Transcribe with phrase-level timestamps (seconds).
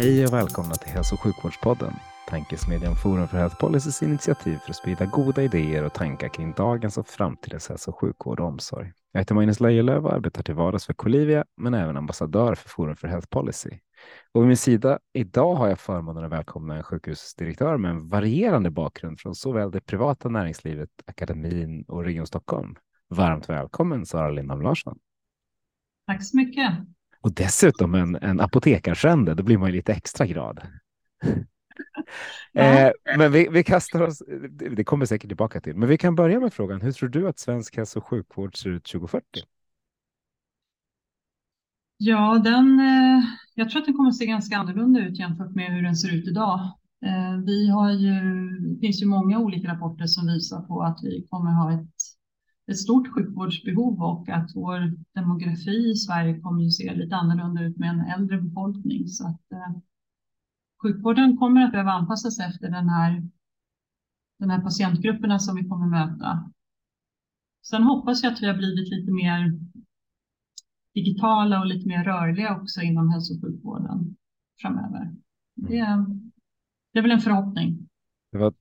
[0.00, 1.94] Hej och välkomna till Hälso och sjukvårdspodden,
[2.28, 6.98] tankesmedjan Forum för Health Policys initiativ för att sprida goda idéer och tankar kring dagens
[6.98, 8.92] och framtidens hälso och sjukvård och omsorg.
[9.12, 12.96] Jag heter Magnus Lejelöw och arbetar till vardags för Colivia, men även ambassadör för Forum
[12.96, 13.70] för Health Policy.
[14.32, 18.70] Och vid min sida idag har jag förmånen att välkomna en sjukhusdirektör med en varierande
[18.70, 22.74] bakgrund från såväl det privata näringslivet, akademin och Region Stockholm.
[23.08, 24.98] Varmt välkommen Sara Lindholm Larsson.
[26.06, 26.72] Tack så mycket.
[27.20, 30.60] Och dessutom en, en apotekarfrände, då blir man ju lite extra glad.
[32.54, 34.22] eh, men vi, vi kastar oss,
[34.76, 37.38] det kommer säkert tillbaka till, men vi kan börja med frågan, hur tror du att
[37.38, 39.24] svensk hälso och sjukvård ser ut 2040?
[41.96, 43.22] Ja, den, eh,
[43.54, 46.14] jag tror att den kommer att se ganska annorlunda ut jämfört med hur den ser
[46.14, 46.60] ut idag.
[47.06, 48.14] Eh, vi har ju,
[48.58, 51.97] det finns ju många olika rapporter som visar på att vi kommer ha ett
[52.68, 57.76] ett stort sjukvårdsbehov och att vår demografi i Sverige kommer att se lite annorlunda ut
[57.76, 59.08] med en äldre befolkning.
[59.08, 59.72] Så att eh,
[60.82, 63.28] sjukvården kommer att behöva anpassas efter den här,
[64.38, 66.50] den här patientgrupperna som vi kommer möta.
[67.66, 69.60] Sen hoppas jag att vi har blivit lite mer
[70.94, 74.16] digitala och lite mer rörliga också inom hälso och sjukvården
[74.62, 75.14] framöver.
[75.54, 76.04] Det,
[76.92, 77.88] det är väl en förhoppning.
[78.32, 78.54] Det var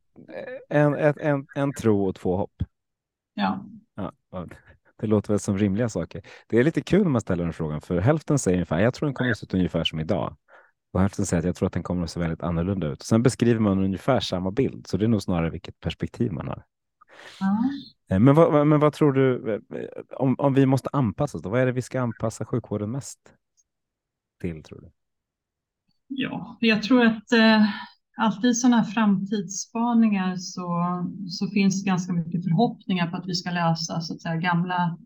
[0.69, 2.63] en, en, en, en tro och två hopp.
[3.33, 3.65] Ja.
[3.97, 4.11] Ja,
[4.99, 6.21] det låter väl som rimliga saker.
[6.47, 9.07] Det är lite kul när man ställer den frågan, för hälften säger ungefär, jag tror
[9.07, 10.37] den kommer att se ut ungefär som idag.
[10.93, 13.03] Och hälften säger att jag tror att den kommer att se väldigt annorlunda ut.
[13.03, 16.63] Sen beskriver man ungefär samma bild, så det är nog snarare vilket perspektiv man har.
[17.39, 18.19] Ja.
[18.19, 19.61] Men, vad, men vad tror du,
[20.09, 23.33] om, om vi måste anpassa oss, då, vad är det vi ska anpassa sjukvården mest
[24.41, 24.91] till, tror du?
[26.07, 27.65] Ja, jag tror att eh,
[28.17, 30.67] alltid i sådana här framtidsspaningar så,
[31.29, 34.97] så finns det ganska mycket förhoppningar på att vi ska lösa så att säga, gamla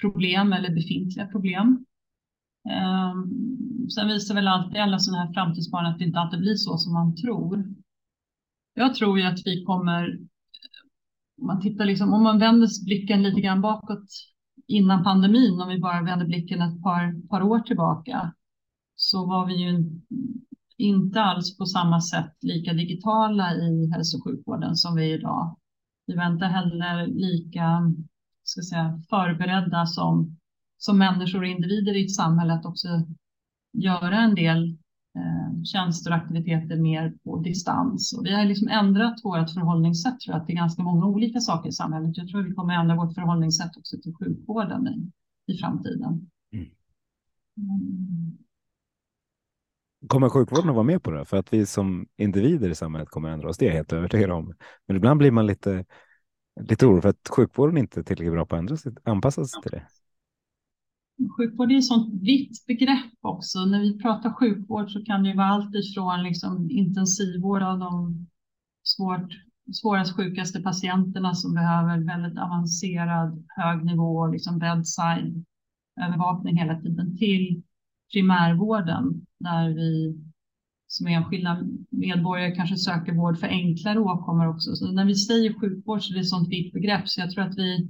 [0.00, 1.84] problem eller befintliga problem.
[3.04, 6.78] Um, sen visar väl alltid alla sådana här framtidsspaningar att det inte alltid blir så
[6.78, 7.64] som man tror.
[8.74, 10.18] Jag tror ju att vi kommer,
[11.40, 14.08] om man tittar liksom, om man vänder blicken lite grann bakåt
[14.66, 18.34] innan pandemin, om vi bara vänder blicken ett par, par år tillbaka,
[18.96, 20.00] så var vi ju
[20.78, 25.56] inte alls på samma sätt lika digitala i hälso och sjukvården som vi är idag.
[26.06, 27.94] Vi var inte heller lika
[28.48, 30.36] ska säga, förberedda som,
[30.78, 32.88] som människor och individer i ett samhälle att också
[33.72, 34.78] göra en del
[35.14, 38.12] eh, tjänster och aktiviteter mer på distans.
[38.18, 41.72] Och vi har liksom ändrat vårt förhållningssätt tror jag, till ganska många olika saker i
[41.72, 42.16] samhället.
[42.16, 45.10] Jag tror vi kommer ändra vårt förhållningssätt också till sjukvården i,
[45.52, 46.30] i framtiden.
[46.52, 46.68] Mm.
[50.06, 51.24] Kommer sjukvården att vara med på det?
[51.24, 53.92] För att vi som individer i samhället kommer att ändra oss, det är jag helt
[53.92, 54.54] övertygad om.
[54.86, 55.84] Men ibland blir man lite,
[56.60, 59.62] lite orolig för att sjukvården inte är tillräckligt bra på att ändra sig, anpassa sig
[59.62, 59.86] till det.
[61.36, 63.58] Sjukvård är ett sånt vitt begrepp också.
[63.58, 68.26] När vi pratar sjukvård så kan det ju vara allt ifrån liksom intensivvård av de
[68.82, 69.32] svårt,
[69.72, 75.44] svårast sjukaste patienterna som behöver väldigt avancerad hög nivå, liksom bedside
[76.00, 77.62] övervakning hela tiden till
[78.12, 80.18] primärvården där vi
[80.86, 84.74] som enskilda medborgare kanske söker vård för enklare åkommor också.
[84.74, 87.44] Så när vi säger sjukvård så är det ett sånt vitt begrepp så jag tror
[87.44, 87.88] att vi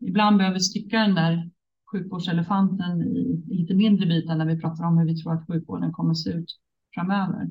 [0.00, 1.50] ibland behöver sticka den där
[1.92, 5.92] sjukvårdselefanten i, i lite mindre bitar när vi pratar om hur vi tror att sjukvården
[5.92, 6.58] kommer se ut
[6.94, 7.50] framöver.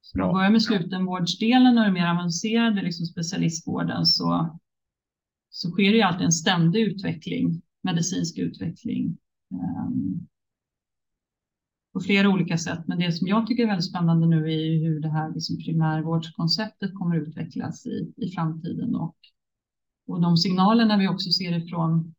[0.00, 4.58] Så vi börjar med slutenvårdsdelen och den mer avancerade liksom specialistvården så,
[5.50, 9.18] så sker det ju alltid en ständig utveckling, medicinsk utveckling.
[9.50, 10.28] Um,
[11.92, 12.80] på flera olika sätt.
[12.86, 16.94] Men det som jag tycker är väldigt spännande nu är hur det här liksom primärvårdskonceptet
[16.94, 19.16] kommer utvecklas i, i framtiden och,
[20.06, 22.14] och de signalerna vi också ser ifrån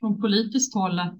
[0.00, 1.18] från politiskt håll att,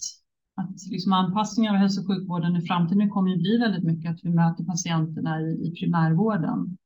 [0.54, 4.20] att liksom anpassningar av hälso och sjukvården i framtiden kommer att bli väldigt mycket att
[4.24, 6.76] vi möter patienterna i, i primärvården.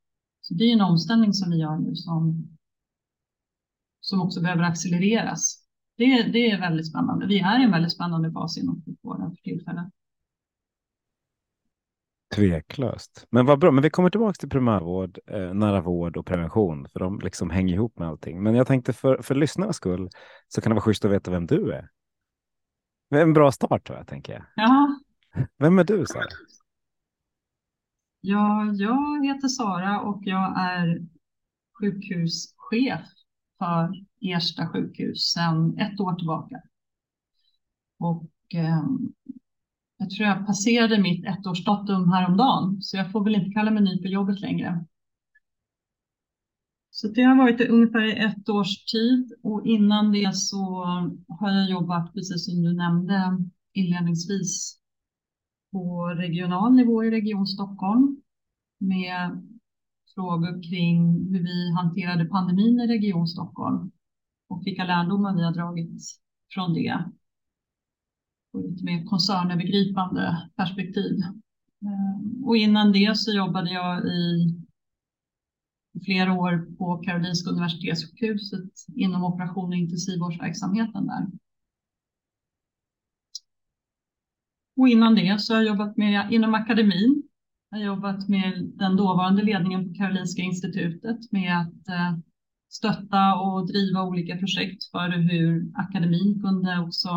[0.41, 2.49] Så det är en omställning som vi gör nu som,
[4.01, 5.65] som också behöver accelereras.
[5.97, 7.27] Det, det är väldigt spännande.
[7.27, 9.93] Vi är i en väldigt spännande fas inom sjukvården för tillfället.
[12.35, 13.27] Tveklöst.
[13.31, 17.01] Men vad bra, men vi kommer tillbaka till primärvård, eh, nära vård och prevention, för
[17.01, 18.43] de liksom hänger ihop med allting.
[18.43, 20.11] Men jag tänkte för, för lyssnarnas skull
[20.49, 21.89] så kan det vara schysst att veta vem du är.
[23.15, 24.43] En bra start, tror jag, tänker jag.
[24.57, 25.01] Ja.
[25.59, 26.25] Vem är du, Sara?
[28.21, 30.99] Ja, jag heter Sara och jag är
[31.81, 33.01] sjukhuschef
[33.59, 36.63] för Ersta sjukhus sedan ett år tillbaka.
[37.99, 38.85] Och eh,
[40.01, 44.03] jag tror jag passerade mitt ettårsdatum häromdagen, så jag får väl inte kalla mig ny
[44.03, 44.85] på jobbet längre.
[46.91, 50.85] Så det har varit ungefär ett års tid och innan det så
[51.29, 53.39] har jag jobbat, precis som du nämnde
[53.73, 54.79] inledningsvis,
[55.73, 58.23] på regional nivå i Region Stockholm
[58.79, 59.43] med
[60.15, 63.91] frågor kring hur vi hanterade pandemin i Region Stockholm
[64.49, 66.03] och vilka lärdomar vi har dragit
[66.55, 67.05] från det.
[68.53, 71.21] Och lite mer koncernövergripande perspektiv.
[71.83, 74.57] Ehm, och innan det så jobbade jag i
[76.05, 81.27] flera år på Karolinska Universitetssjukhuset inom operation och intensivvårdsverksamheten där.
[84.77, 87.23] Och innan det så har jag jobbat med inom akademin.
[87.71, 92.19] Jag har jobbat med den dåvarande ledningen på Karolinska institutet med att eh,
[92.69, 97.09] stötta och driva olika projekt för hur akademin kunde också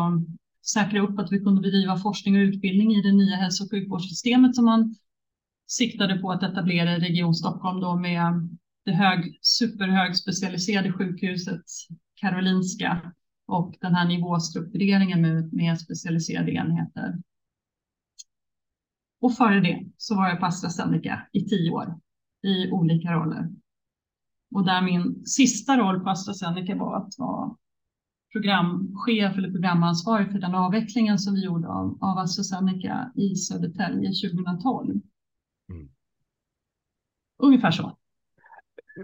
[0.64, 4.56] säkra upp att vi kunde bedriva forskning och utbildning i det nya hälso och sjukvårdssystemet
[4.56, 4.96] som man
[5.66, 8.48] siktade på att etablera i Region Stockholm då med
[8.84, 11.64] det hög, superhögspecialiserade sjukhuset
[12.14, 13.12] Karolinska
[13.46, 17.22] och den här nivåstruktureringen med, med specialiserade enheter.
[19.20, 22.00] Och före det så var jag på AstraZeneca i tio år
[22.42, 23.50] i olika roller.
[24.54, 27.56] Och där min sista roll på AstraZeneca var att vara
[28.34, 35.00] programchef eller programansvarig för den avvecklingen som vi gjorde av, av AstraZeneca i Södertälje 2012.
[35.70, 35.88] Mm.
[37.38, 37.96] Ungefär så.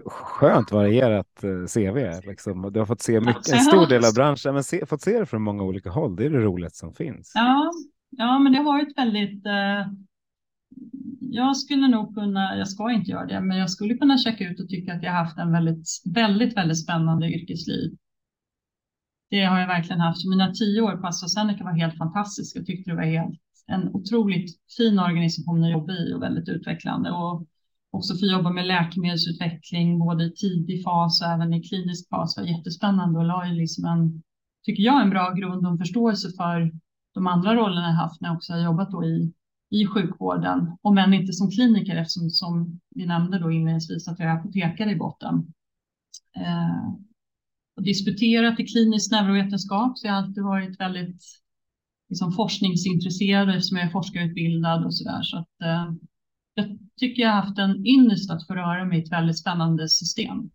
[0.05, 2.27] Skönt varierat eh, CV.
[2.27, 2.73] Liksom.
[2.73, 5.25] Du har fått se mycket, en stor del av branschen, men se, fått se det
[5.25, 6.15] från många olika håll.
[6.15, 7.31] Det är det roligaste som finns.
[7.35, 7.71] Ja,
[8.09, 9.87] ja men det har varit väldigt eh,
[11.31, 14.59] jag skulle nog kunna, jag ska inte göra det, men jag skulle kunna checka ut
[14.59, 17.97] och tycka att jag haft en väldigt, väldigt, väldigt spännande yrkesliv.
[19.31, 20.25] Det har jag verkligen haft.
[20.25, 22.59] Mina tio år på AstraZeneca var helt fantastiska.
[22.59, 27.11] Jag tyckte det var helt, en otroligt fin organisation att jobba i och väldigt utvecklande.
[27.11, 27.47] Och
[27.91, 32.43] också få jobba med läkemedelsutveckling, både i tidig fas och även i klinisk fas var
[32.43, 34.23] jättespännande och la ju liksom en,
[34.65, 36.71] tycker jag, en bra grund och en förståelse för
[37.13, 39.33] de andra rollerna jag haft när jag också har jobbat då i
[39.71, 44.29] i sjukvården, om än inte som kliniker eftersom som vi nämnde då inledningsvis att jag
[44.29, 45.53] är apotekare i botten.
[46.35, 46.93] Eh,
[47.81, 51.21] och disputerat i klinisk neurovetenskap så jag har alltid varit väldigt
[52.09, 55.21] liksom, forskningsintresserad eftersom jag är forskarutbildad och så där.
[55.21, 55.93] Så att, eh,
[56.53, 59.89] jag tycker jag har haft en ynnest att få röra mig i ett väldigt spännande
[59.89, 60.49] system.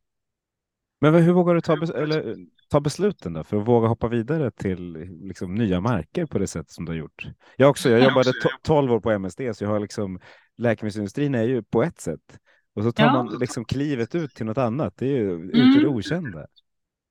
[1.01, 2.37] Men hur vågar du ta, eller,
[2.69, 6.71] ta besluten då för att våga hoppa vidare till liksom, nya marker på det sätt
[6.71, 7.29] som du har gjort?
[7.57, 8.33] Jag också, jag jobbade
[8.63, 10.21] 12 år på MSD så jag har liksom
[10.59, 12.39] läkemedelsindustrin är ju på ett sätt
[12.75, 13.13] och så tar ja.
[13.13, 14.95] man liksom klivet ut till något annat.
[14.97, 15.51] Det är ju mm.
[15.51, 15.97] ut i det mm.
[15.97, 16.47] okända.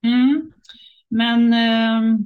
[0.06, 0.52] Mm.
[1.10, 2.20] Men eh...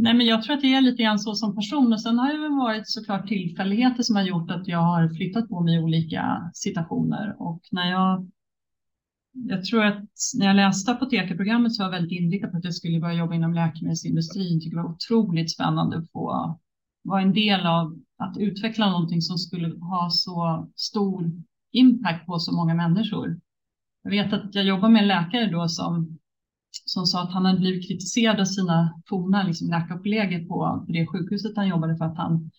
[0.00, 2.32] Nej, men jag tror att det är lite grann så som person och sen har
[2.32, 5.78] det väl varit såklart tillfälligheter som har gjort att jag har flyttat på mig i
[5.78, 8.30] olika situationer och när jag
[9.32, 10.04] jag tror att
[10.38, 13.34] när jag läste apotekarprogrammet så var jag väldigt inriktad på att jag skulle börja jobba
[13.34, 14.60] inom läkemedelsindustrin.
[14.60, 16.58] Tycker det var otroligt spännande att få
[17.02, 21.30] vara en del av att utveckla någonting som skulle ha så stor
[21.72, 23.40] impact på så många människor.
[24.10, 26.18] Jag vet att jag jobbar med en läkare då som,
[26.70, 31.56] som sa att han hade blivit kritiserad av sina forna liksom läkarkollegor på det sjukhuset
[31.56, 32.50] han jobbade för att han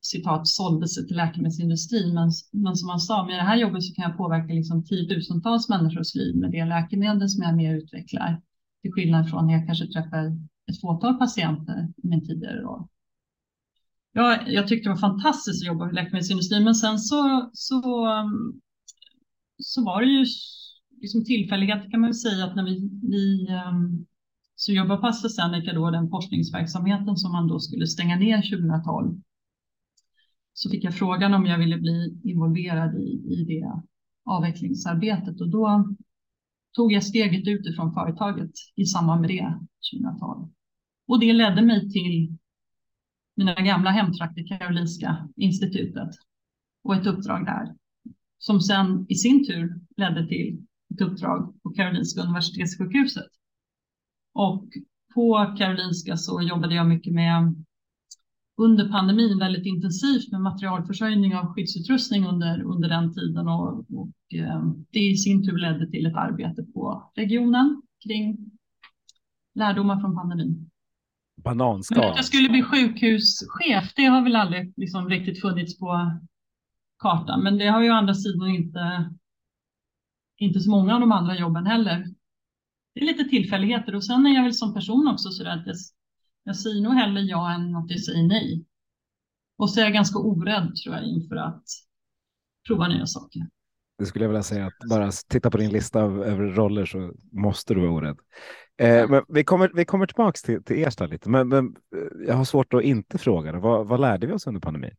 [0.00, 2.14] citat sålde sig till läkemedelsindustrin.
[2.14, 5.68] Men, men som han sa, med det här jobbet så kan jag påverka liksom tiotusentals
[5.68, 8.42] människors liv med det läkemedel som jag mer utvecklar.
[8.82, 10.26] Till skillnad från när jag kanske träffar
[10.70, 12.86] ett fåtal patienter i min tidigare roll.
[14.12, 17.82] Ja, jag tyckte det var fantastiskt att jobba i läkemedelsindustrin, men sen så, så,
[19.58, 20.26] så var det ju
[21.00, 24.06] liksom tillfälligheter kan man ju säga att när vi, vi ehm,
[24.56, 29.20] så jobbar på AstraZeneca då den forskningsverksamheten som man då skulle stänga ner 2012
[30.52, 33.82] så fick jag frågan om jag ville bli involverad i, i det
[34.24, 35.94] avvecklingsarbetet och då
[36.72, 39.58] tog jag steget ut ifrån företaget i samband med det
[40.00, 40.48] 2012.
[41.06, 42.36] Och det ledde mig till
[43.36, 46.10] mina gamla hemtrakter, Karolinska institutet
[46.84, 47.74] och ett uppdrag där
[48.38, 53.30] som sen i sin tur ledde till ett uppdrag på Karolinska universitetssjukhuset.
[54.34, 54.68] Och
[55.14, 57.64] på Karolinska så jobbade jag mycket med
[58.56, 64.64] under pandemin väldigt intensivt med materialförsörjning av skyddsutrustning under, under den tiden och, och eh,
[64.90, 68.50] det i sin tur ledde till ett arbete på regionen kring
[69.54, 70.70] lärdomar från pandemin.
[71.36, 71.98] Bananskal.
[71.98, 76.20] Men att jag skulle bli sjukhuschef, det har väl aldrig liksom riktigt funnits på
[76.98, 79.10] kartan, men det har ju å andra sidan inte,
[80.36, 82.06] inte så många av de andra jobben heller.
[82.94, 85.76] Det är lite tillfälligheter och sen är jag väl som person också så att jag,
[86.44, 88.64] jag säger nog hellre ja än att jag säger nej.
[89.56, 91.64] Och så är jag ganska orädd tror jag inför att
[92.66, 93.42] prova nya saker.
[93.98, 97.74] Det skulle jag vilja säga att bara titta på din lista över roller så måste
[97.74, 98.18] du vara orädd.
[98.76, 102.34] Eh, men vi kommer, vi kommer tillbaka till, till Ersta lite, men, men, eh, jag
[102.34, 103.60] har svårt att inte fråga.
[103.60, 104.96] Vad, vad lärde vi oss under pandemin?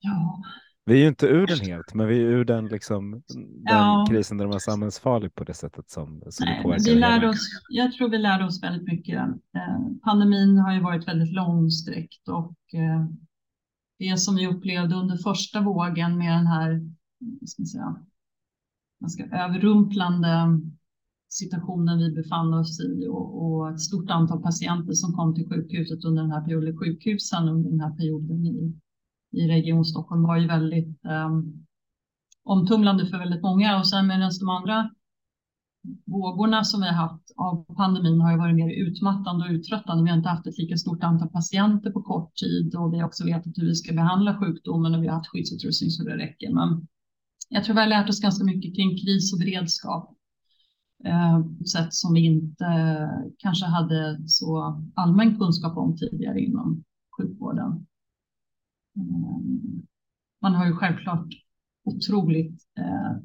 [0.00, 0.42] Ja.
[0.86, 4.06] Vi är ju inte ur den helt, men vi är ur den, liksom, den ja.
[4.10, 7.92] krisen där de var samhällsfarlig på det sättet som, som Nej, vi lärde oss, Jag
[7.92, 9.20] tror vi lärde oss väldigt mycket.
[9.56, 13.06] Eh, pandemin har ju varit väldigt långsträckt och eh,
[13.98, 16.80] det som vi upplevde under första vågen med den här
[17.46, 17.96] ska man säga,
[19.00, 20.60] ganska överrumplande
[21.28, 26.04] situationen vi befann oss i och, och, ett stort antal patienter som kom till sjukhuset
[26.04, 28.72] under den här perioden, sjukhusen under den här perioden i,
[29.36, 31.30] i Region Stockholm var ju väldigt eh,
[32.44, 34.90] omtumlande för väldigt många och sen medan de andra
[36.06, 40.04] vågorna som vi har haft av pandemin har ju varit mer utmattande och uttröttande.
[40.04, 43.06] Vi har inte haft ett lika stort antal patienter på kort tid och vi har
[43.06, 46.52] också vetat hur vi ska behandla sjukdomen och vi har haft skyddsutrustning så det räcker.
[46.52, 46.86] Men
[47.48, 50.16] jag tror vi har lärt oss ganska mycket kring kris och beredskap
[51.04, 56.84] eh, på sätt som vi inte eh, kanske hade så allmän kunskap om tidigare inom
[57.18, 57.86] sjukvården.
[58.96, 59.40] Eh,
[60.42, 61.28] man har ju självklart
[61.84, 63.16] otroligt eh,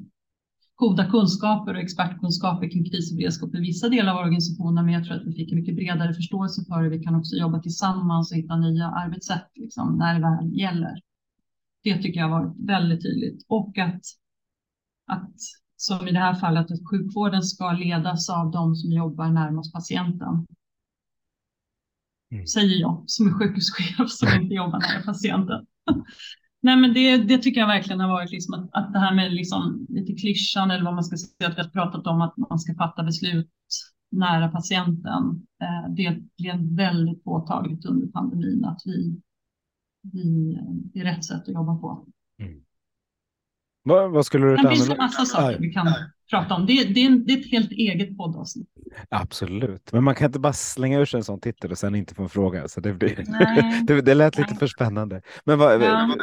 [0.74, 5.04] goda kunskaper och expertkunskaper kring kris och beredskap i vissa delar av organisationen, men jag
[5.04, 8.32] tror att vi fick en mycket bredare förståelse för hur vi kan också jobba tillsammans
[8.32, 11.00] och hitta nya arbetssätt liksom, när det väl gäller.
[11.82, 14.00] Det tycker jag har varit väldigt tydligt och att,
[15.06, 15.34] att
[15.76, 20.46] som i det här fallet, att sjukvården ska ledas av de som jobbar närmast patienten.
[22.32, 22.46] Mm.
[22.46, 25.66] Säger jag som är sjukhuschef som inte jobbar nära patienten.
[26.62, 29.32] Nej, men det, det tycker jag verkligen har varit liksom att, att det här med
[29.32, 32.58] liksom lite klyschan eller vad man ska säga, att vi har pratat om att man
[32.58, 33.50] ska fatta beslut
[34.10, 35.46] nära patienten.
[35.62, 39.20] Eh, det blev väldigt påtagligt under pandemin att vi,
[40.12, 42.06] vi, det är rätt sätt att jobba på.
[43.88, 44.12] Mm.
[44.12, 45.94] Vad, skulle du Det finns en massa saker vi kan
[46.30, 46.66] prata om.
[46.66, 48.68] Det, det, är, det är ett helt eget poddavsnitt.
[49.08, 52.14] Absolut, men man kan inte bara slänga ur sig en sån titel och sen inte
[52.14, 52.68] få en fråga.
[52.68, 53.24] Så det, blir,
[53.86, 55.22] det, det lät lite för spännande.
[55.44, 56.16] Men vad, ja.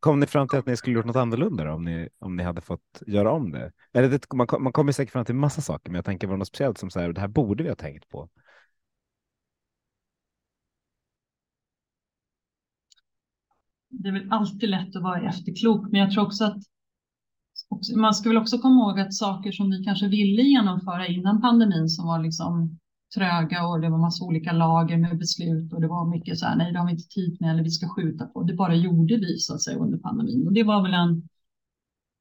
[0.00, 2.60] Kom ni fram till att ni skulle gjort något annorlunda om ni, om ni hade
[2.60, 3.72] fått göra om det?
[3.92, 6.48] Eller det man, man kommer säkert fram till massa saker, men jag tänker var något
[6.48, 8.28] speciellt som så här, det här borde vi ha tänkt på.
[13.88, 16.62] Det är väl alltid lätt att vara efterklok, men jag tror också att
[17.96, 21.88] man ska väl också komma ihåg att saker som vi kanske ville genomföra innan pandemin
[21.88, 22.78] som var liksom
[23.14, 26.56] tröga och det var massa olika lager med beslut och det var mycket så här,
[26.56, 28.42] nej, det har vi inte tid med eller vi ska skjuta på.
[28.42, 31.28] Det bara gjorde vi så att säga under pandemin och det var väl en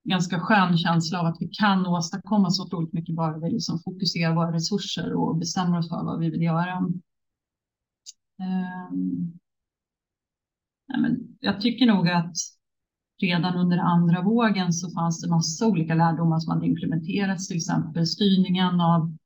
[0.03, 4.35] ganska skön känsla av att vi kan åstadkomma så otroligt mycket bara vi liksom fokuserar
[4.35, 6.77] våra resurser och bestämmer oss för vad vi vill göra.
[8.39, 9.39] Um,
[10.87, 12.35] nej, men jag tycker nog att
[13.19, 18.07] redan under andra vågen så fanns det massa olika lärdomar som hade implementerats, till exempel
[18.07, 19.17] styrningen av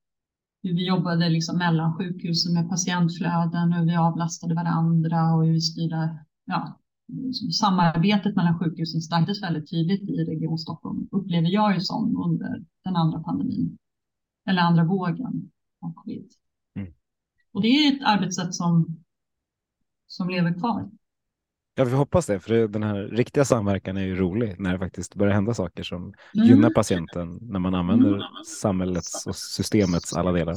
[0.63, 5.61] hur vi jobbade liksom mellan sjukhusen med patientflöden, hur vi avlastade varandra och hur vi
[5.61, 6.79] styrde ja,
[7.59, 12.95] samarbetet mellan sjukhusen stärktes väldigt tydligt i Region Stockholm, upplever jag ju som under den
[12.95, 13.77] andra pandemin,
[14.45, 16.31] eller andra vågen av covid.
[16.75, 16.93] Mm.
[17.51, 19.03] Och det är ett arbetssätt som,
[20.07, 20.89] som lever kvar.
[21.75, 25.15] Ja, vi hoppas det, för den här riktiga samverkan är ju rolig när det faktiskt
[25.15, 26.47] börjar hända saker som mm.
[26.47, 28.21] gynnar patienten när man använder mm.
[28.61, 30.55] samhällets och systemets alla delar.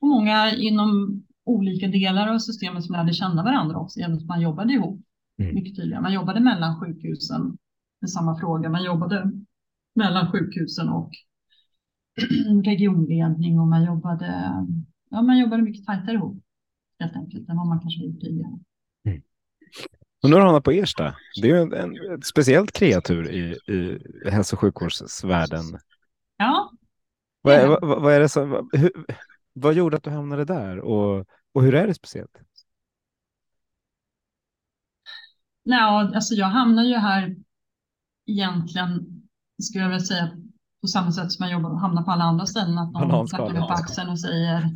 [0.00, 4.40] Och många inom olika delar av systemet som lärde känna varandra också genom att man
[4.40, 5.00] jobbade ihop
[5.38, 5.54] mm.
[5.54, 6.02] mycket tydligare.
[6.02, 7.56] Man jobbade mellan sjukhusen
[8.00, 8.70] med samma fråga.
[8.70, 9.32] Man jobbade
[9.94, 11.10] mellan sjukhusen och
[12.64, 14.52] regionledning och man jobbade,
[15.10, 16.42] ja, man jobbade mycket tajtare ihop
[16.98, 18.58] helt enkelt än vad man kanske gjort tidigare.
[20.22, 21.14] Och nu har du hamnat på Ersta.
[21.42, 23.98] Det är ju en, en, ett speciellt kreatur i, i
[24.30, 25.64] hälso och sjukvårdsvärlden.
[26.36, 26.72] Ja.
[27.42, 28.92] Vad, är, vad, vad är det som, vad, hur,
[29.52, 32.40] vad gjorde att du hamnade där och, och hur är det speciellt?
[35.64, 37.36] Nej, alltså jag hamnar ju här
[38.26, 39.22] egentligen,
[39.62, 40.30] skulle jag vilja säga,
[40.80, 42.78] på samma sätt som jag jobbar, hamnar på alla andra ställen.
[42.78, 44.74] Att någon klappar mig på axeln och säger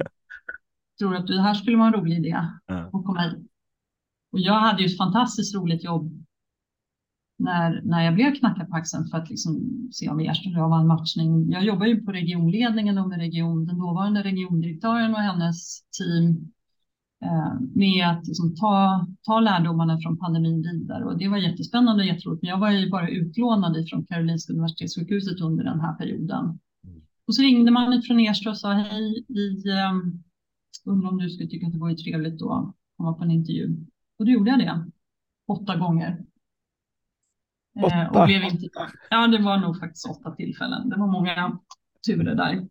[0.98, 2.74] tror att det här skulle vara en rolig idé Ja.
[2.76, 3.51] att komma hit.
[4.32, 6.22] Och jag hade ju ett fantastiskt roligt jobb
[7.38, 9.60] när, när jag blev knackad på axeln för att liksom
[9.92, 11.50] se om Ersta och jag var en matchning.
[11.50, 16.52] Jag jobbar ju på regionledningen och med region, den dåvarande regiondirektören och hennes team
[17.24, 21.04] eh, med att liksom ta, ta lärdomarna från pandemin vidare.
[21.04, 22.42] Och det var jättespännande och jätteroligt.
[22.42, 26.58] Men jag var ju bara utlånad från Karolinska Universitetssjukhuset under den här perioden.
[27.26, 29.92] Och så ringde man från Ersta och sa hej, vi eh,
[30.84, 33.76] undrar om du skulle tycka att det vore trevligt att komma på en intervju.
[34.22, 34.90] Och då gjorde jag det
[35.48, 36.24] åtta gånger.
[37.78, 38.20] Eh, Åtta?
[38.20, 38.68] och blev inte,
[39.10, 40.88] ja, det var nog faktiskt åtta tillfällen.
[40.88, 41.58] Det var många
[42.06, 42.68] turer där.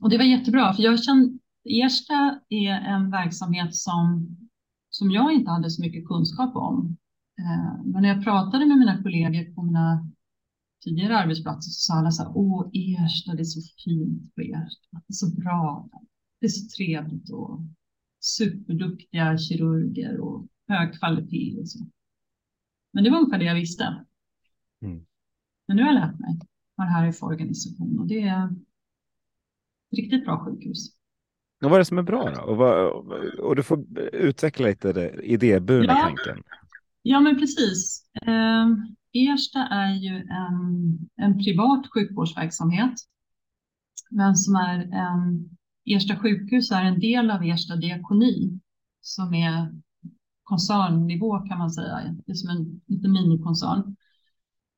[0.00, 4.36] Och det var jättebra, för jag kände Ersta är en verksamhet som,
[4.90, 6.96] som jag inte hade så mycket kunskap om.
[7.38, 10.08] Eh, men när jag pratade med mina kollegor på mina
[10.84, 14.88] tidigare arbetsplatser så sa alla så här, åh Ersta, det är så fint på Ersta,
[14.92, 15.88] det är så bra,
[16.40, 17.60] det är så trevligt och
[18.20, 21.78] superduktiga kirurger och hög kvalitet och så.
[22.92, 24.04] Men det var ungefär det jag visste.
[24.82, 25.06] Mm.
[25.68, 26.38] Men nu har jag lärt mig
[26.74, 28.52] vad det här är för organisation och det är ett
[29.98, 30.94] riktigt bra sjukhus.
[31.64, 32.42] Och vad är det som är bra då?
[32.42, 32.90] Och, vad,
[33.38, 36.00] och du får utveckla lite det idéburna Ja.
[36.02, 36.42] tanken.
[37.02, 38.10] Ja, men precis.
[38.22, 38.66] Eh,
[39.12, 42.92] Ersta är ju en, en privat sjukvårdsverksamhet,
[44.10, 45.48] men som är en,
[45.84, 48.60] Ersta sjukhus är en del av Ersta diakoni,
[49.00, 49.72] som är
[50.44, 52.16] koncernnivå kan man säga.
[52.26, 53.96] Det är som en liten minikoncern.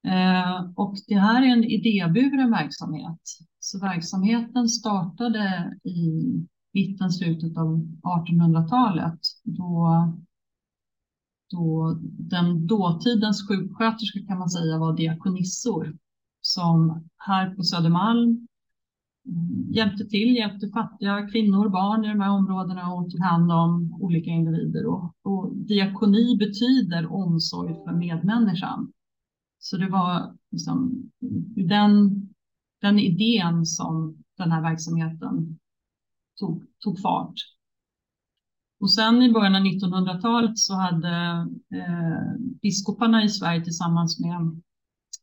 [0.07, 3.21] Eh, och det här är en idéburen verksamhet.
[3.59, 6.23] Så verksamheten startade i
[6.73, 9.89] mitten, slutet av 1800-talet då
[11.51, 15.97] då den dåtidens sjuksköterskor kan man säga var diakonissor
[16.41, 18.47] som här på Södermalm
[19.71, 24.31] hjälpte till, hjälpte fattiga kvinnor, barn i de här områdena och tog hand om olika
[24.31, 24.87] individer.
[24.87, 28.93] Och, och diakoni betyder omsorg för medmänniskan.
[29.59, 31.11] Så det var liksom
[31.57, 32.29] den,
[32.81, 35.59] den idén som den här verksamheten
[36.41, 37.35] tog, tog fart.
[38.81, 44.63] Och sen i början av 1900-talet så hade eh, biskoparna i Sverige tillsammans med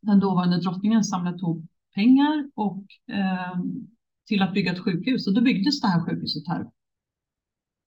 [0.00, 3.58] den dåvarande drottningen samlat ihop pengar och, eh,
[4.26, 5.26] till att bygga ett sjukhus.
[5.26, 6.70] Och då byggdes det här sjukhuset här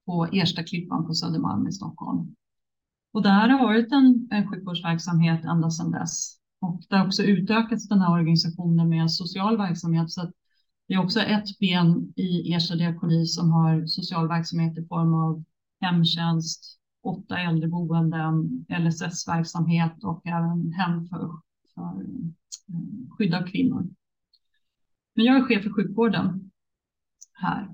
[0.06, 2.36] på Ersta Klippan på Södermalm i Stockholm.
[3.14, 6.38] Och det här har varit en, en sjukvårdsverksamhet ända sedan dess.
[6.62, 10.12] Och det har också utökats den här organisationen med en social verksamhet.
[10.12, 10.32] Så att
[10.88, 15.44] det är också ett ben i Ersta diakoni som har social verksamhet i form av
[15.82, 21.32] hemtjänst, åtta äldreboenden, LSS-verksamhet och även hem för,
[21.76, 22.02] för
[22.70, 23.90] eh, skydd av kvinnor.
[25.18, 26.52] Men jag är chef för sjukvården
[27.34, 27.70] här.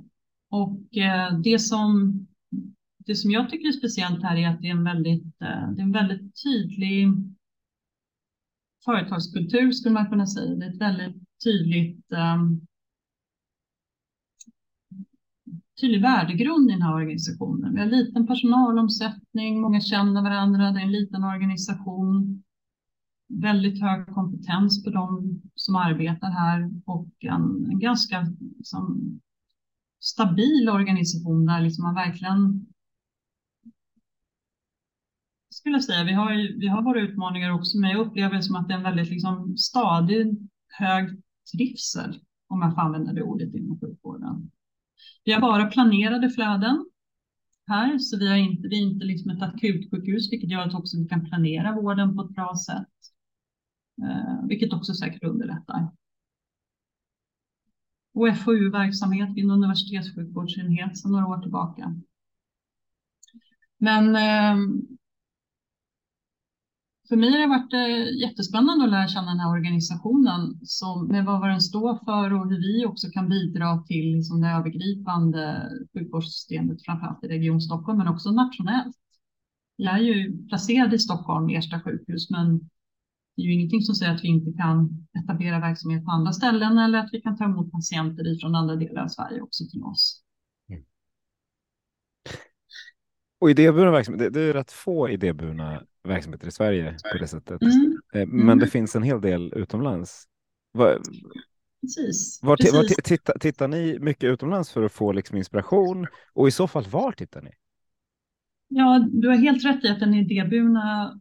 [0.50, 2.14] Och eh, det som,
[2.98, 5.82] det som jag tycker är speciellt här är att det är en väldigt, eh, det
[5.82, 7.08] är en väldigt tydlig
[8.86, 10.56] företagskultur skulle man kunna säga.
[10.56, 12.44] Det är ett väldigt tydligt eh,
[15.82, 17.74] tydlig värdegrund i den här organisationen.
[17.74, 22.44] Vi har liten personalomsättning, många känner varandra, det är en liten organisation.
[23.42, 29.20] Väldigt hög kompetens på de som arbetar här och en, en ganska liksom,
[30.00, 32.66] stabil organisation där liksom man verkligen
[35.54, 38.56] skulle jag säga, vi har, vi har våra utmaningar också, men jag upplever det som
[38.56, 43.56] att det är en väldigt liksom, stadig, hög trivsel, om jag får använda det ordet
[43.56, 44.52] inom sjukvården.
[45.24, 46.86] Vi har bara planerade flöden
[47.68, 50.98] här, så vi, har inte, vi är inte liksom ett akutsjukhus, vilket gör att också
[50.98, 52.88] vi kan planera vården på ett bra sätt,
[54.02, 55.92] Eh, vilket också säkert underlättar.
[58.14, 61.96] Och FoU-verksamhet vid en universitetssjukvårdsenhet sedan några år tillbaka.
[63.78, 64.56] Men eh,
[67.10, 71.26] för mig har det varit eh, jättespännande att lära känna den här organisationen som, med
[71.26, 76.86] vad den står för och hur vi också kan bidra till liksom, det övergripande sjukvårdssystemet,
[76.86, 78.96] framförallt i Region Stockholm, men också nationellt.
[79.76, 82.70] Jag är ju placerad i Stockholm, Ersta sjukhus, men
[83.36, 86.78] det är ju ingenting som säger att vi inte kan etablera verksamhet på andra ställen
[86.78, 90.24] eller att vi kan ta emot patienter från andra delar av Sverige också till oss.
[93.40, 97.62] Och idéburna verksamhet, det, är rätt få idéburna verksamheter i Sverige på det sättet.
[97.62, 98.60] Mm, Eh, Men Mm.
[98.60, 100.28] det finns en hel del utomlands.
[100.72, 101.00] Var,
[101.82, 102.40] precis.
[102.42, 102.98] var, var, precis.
[102.98, 106.08] ti- titta, tittar ni mycket utomlands för att få liksom inspiration?
[106.34, 107.52] Och i så fall, var tittar ni?
[108.68, 111.20] Ja, du har helt rätt i att den idéburna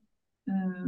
[0.50, 0.86] Eh,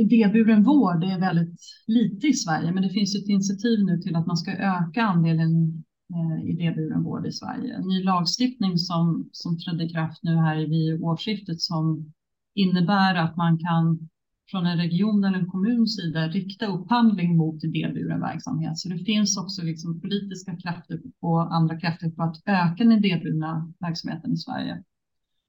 [0.00, 4.26] idéburen vård är väldigt lite i Sverige, men det finns ett initiativ nu till att
[4.26, 5.84] man ska öka andelen
[6.14, 7.74] eh, idéburen vård i Sverige.
[7.74, 12.12] En ny lagstiftning som, som trädde i kraft nu här vid årsskiftet som
[12.54, 14.08] innebär att man kan
[14.50, 18.78] från en region eller en kommuns sida rikta upphandling mot idéburen verksamhet.
[18.78, 23.72] Så det finns också liksom politiska krafter och andra krafter på att öka den idéburna
[23.80, 24.82] verksamheten i Sverige.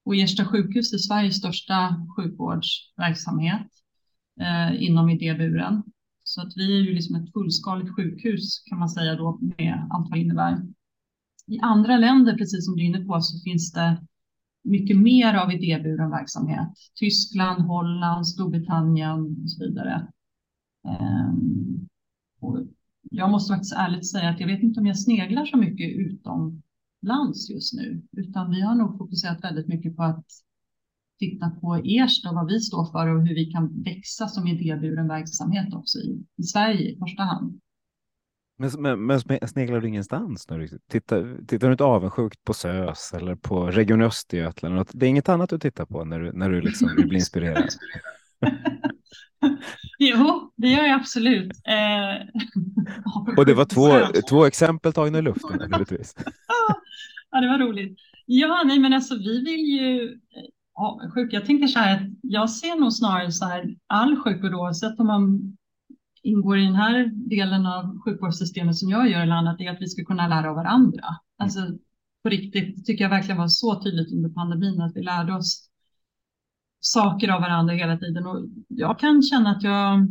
[0.08, 3.68] Och Ersta sjukhus är Sveriges största sjukvårdsverksamhet
[4.40, 5.84] eh, inom idéburen.
[6.24, 10.10] Så att vi är ju liksom ett fullskaligt sjukhus kan man säga då med allt
[10.10, 10.62] vad det innebär.
[11.48, 14.02] I andra länder, precis som du är inne på, så finns det
[14.64, 16.70] mycket mer av idéburen verksamhet.
[16.96, 20.08] Tyskland, Holland, Storbritannien och så vidare.
[20.84, 21.88] Um,
[22.40, 22.60] och
[23.12, 26.62] jag måste faktiskt ärligt säga att jag vet inte om jag sneglar så mycket utom
[27.02, 30.26] utomlands just nu, utan vi har nog fokuserat väldigt mycket på att
[31.20, 35.08] titta på Ersta och vad vi står för och hur vi kan växa som idéburen
[35.08, 37.60] verksamhet också i, i Sverige i första hand.
[38.60, 40.46] Men, men, men sneglar du ingenstans?
[40.46, 44.88] Du tittar, tittar du inte avundsjukt på SÖS eller på Region Östergötland?
[44.94, 47.70] Det är inget annat du tittar på när du, när du liksom vill bli inspirerad?
[50.00, 51.52] jo, det gör jag absolut.
[51.68, 52.28] Eh,
[53.38, 56.16] och det var två, två exempel tagna i luften naturligtvis.
[57.32, 58.00] ja, det var roligt.
[58.26, 60.20] Ja, nej, men alltså vi vill ju
[60.74, 61.34] avundsjuk.
[61.34, 65.08] Jag tänker så här att jag ser nog snarare så här all sjukvård oavsett om
[65.08, 65.58] man
[66.24, 69.88] ingår i den här delen av sjukvårdssystemet som jag gör eller annat är att vi
[69.88, 71.06] ska kunna lära av varandra.
[71.38, 71.60] Alltså
[72.24, 75.67] på riktigt tycker jag verkligen var så tydligt under pandemin att vi lärde oss
[76.80, 80.08] saker av varandra hela tiden och jag kan känna att jag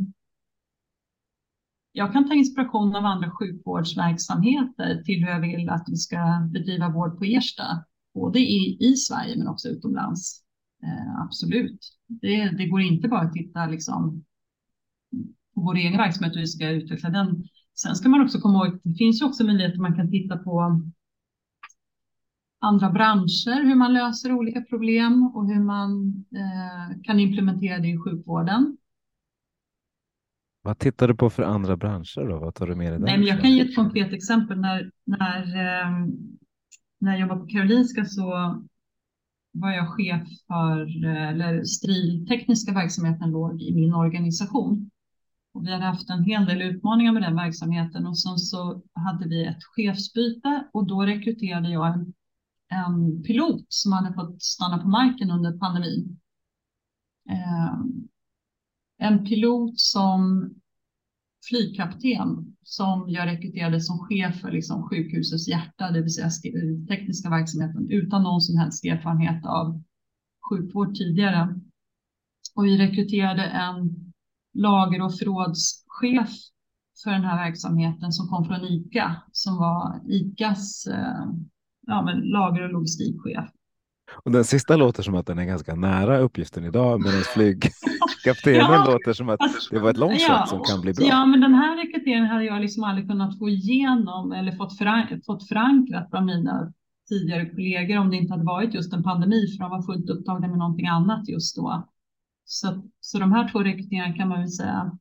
[1.97, 6.89] jag kan ta inspiration av andra sjukvårdsverksamheter till hur jag vill att vi ska bedriva
[6.89, 10.43] vård på Ersta, både i, i Sverige men också utomlands.
[10.83, 11.79] Eh, absolut.
[12.07, 14.25] Det, det, går inte bara att titta liksom,
[15.55, 17.45] på vår egen verksamhet och vi ska utveckla den.
[17.75, 20.83] Sen ska man också komma ihåg, det finns ju också möjligheter man kan titta på
[22.59, 27.99] andra branscher, hur man löser olika problem och hur man eh, kan implementera det i
[27.99, 28.77] sjukvården.
[30.63, 32.39] Vad tittar du på för andra branscher då?
[32.39, 34.61] Vad tar du med dig Nej, men Jag kan ge ett konkret exempel.
[34.61, 35.91] När, när, eh,
[36.99, 38.25] när jag jobbade på Karolinska så
[39.53, 44.91] var jag chef för, eh, eller striltekniska verksamheten låg i min organisation.
[45.55, 49.29] Och vi hade haft en hel del utmaningar med den verksamheten och sen så hade
[49.29, 52.13] vi ett chefsbyte och då rekryterade jag en,
[52.69, 56.19] en pilot som hade fått stanna på marken under pandemin.
[57.31, 58.09] Ehm,
[58.99, 60.51] en pilot som
[61.49, 66.31] flygkapten som jag rekryterade som chef för liksom sjukhusets hjärta, det vill säga
[66.89, 69.83] tekniska verksamheten, utan någon som helst erfarenhet av
[70.51, 71.61] sjukvård tidigare.
[72.55, 74.13] Och vi rekryterade en
[74.55, 76.31] lager och förrådschef
[77.05, 81.27] för den här verksamheten som kom från ICA, som var ICAs eh,
[81.87, 83.51] ja, men lager och logistikchef.
[84.25, 88.87] Och den sista låter som att den är ganska nära uppgiften idag, medan flygkaptenen ja,
[88.91, 91.07] låter som att det var ett långt ja, som kan bli bra.
[91.07, 95.25] Ja, men den här rekryteringen hade jag liksom aldrig kunnat få igenom eller fått, förank
[95.25, 96.73] fått förankrat bland mina
[97.09, 100.49] tidigare kollegor om det inte hade varit just en pandemi, för de var fullt upptagna
[100.49, 101.89] med någonting annat just då.
[102.45, 104.99] Så, så de här två rekryteringarna kan man väl säga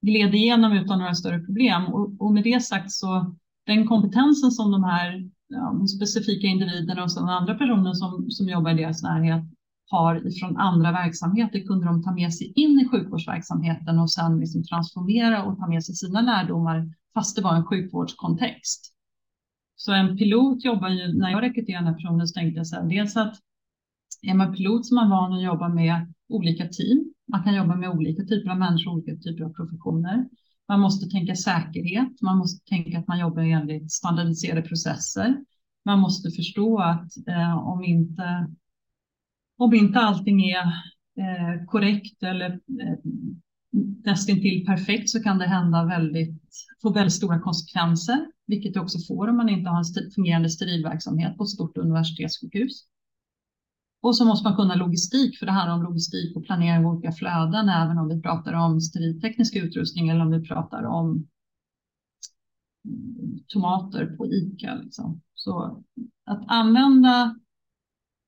[0.00, 1.86] gled igenom utan några större problem.
[1.86, 3.36] Och, och med det sagt så
[3.68, 8.70] den kompetensen som de här ja, specifika individerna och sen andra personer som, som jobbar
[8.70, 9.44] i deras närhet
[9.90, 14.64] har ifrån andra verksamheter kunde de ta med sig in i sjukvårdsverksamheten och sen liksom
[14.64, 18.94] transformera och ta med sig sina lärdomar fast det var en sjukvårdskontext.
[19.76, 22.76] Så en pilot jobbar ju, när jag rekryterade den här personen så tänkte jag så
[22.76, 23.34] här, dels att
[24.22, 27.12] är man pilot så är man van att jobba med olika team.
[27.32, 30.28] Man kan jobba med olika typer av människor, olika typer av professioner.
[30.68, 32.22] Man måste tänka säkerhet.
[32.22, 35.44] Man måste tänka att man jobbar enligt standardiserade processer.
[35.84, 38.48] Man måste förstå att eh, om inte
[39.58, 40.64] om inte allting är
[41.18, 42.98] eh, korrekt eller eh,
[44.04, 46.42] nästintill perfekt så kan det hända väldigt,
[46.82, 51.36] få väldigt stora konsekvenser, vilket det också får om man inte har en fungerande sterilverksamhet
[51.36, 52.84] på ett stort universitetssjukhus.
[54.00, 57.12] Och så måste man kunna logistik, för det handlar om logistik och planering av olika
[57.12, 61.28] flöden, även om vi pratar om sterilteknisk utrustning eller om vi pratar om
[62.84, 64.74] mm, tomater på ICA.
[64.74, 65.20] Liksom.
[65.34, 65.82] Så
[66.26, 67.34] att använda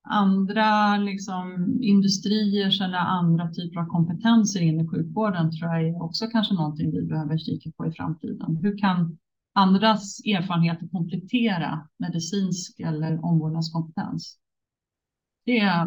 [0.03, 6.27] andra liksom, industrier eller andra typer av kompetenser in i sjukvården tror jag är också
[6.27, 8.57] kanske någonting vi behöver kika på i framtiden.
[8.57, 9.19] Hur kan
[9.55, 14.39] andras erfarenheter komplettera medicinsk eller omvårdnadskompetens?
[15.51, 15.87] Det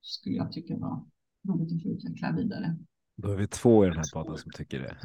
[0.00, 1.04] skulle jag tycka var
[1.48, 2.76] roligt att få utveckla vidare.
[3.16, 4.96] Då är vi två i den här podden som tycker det.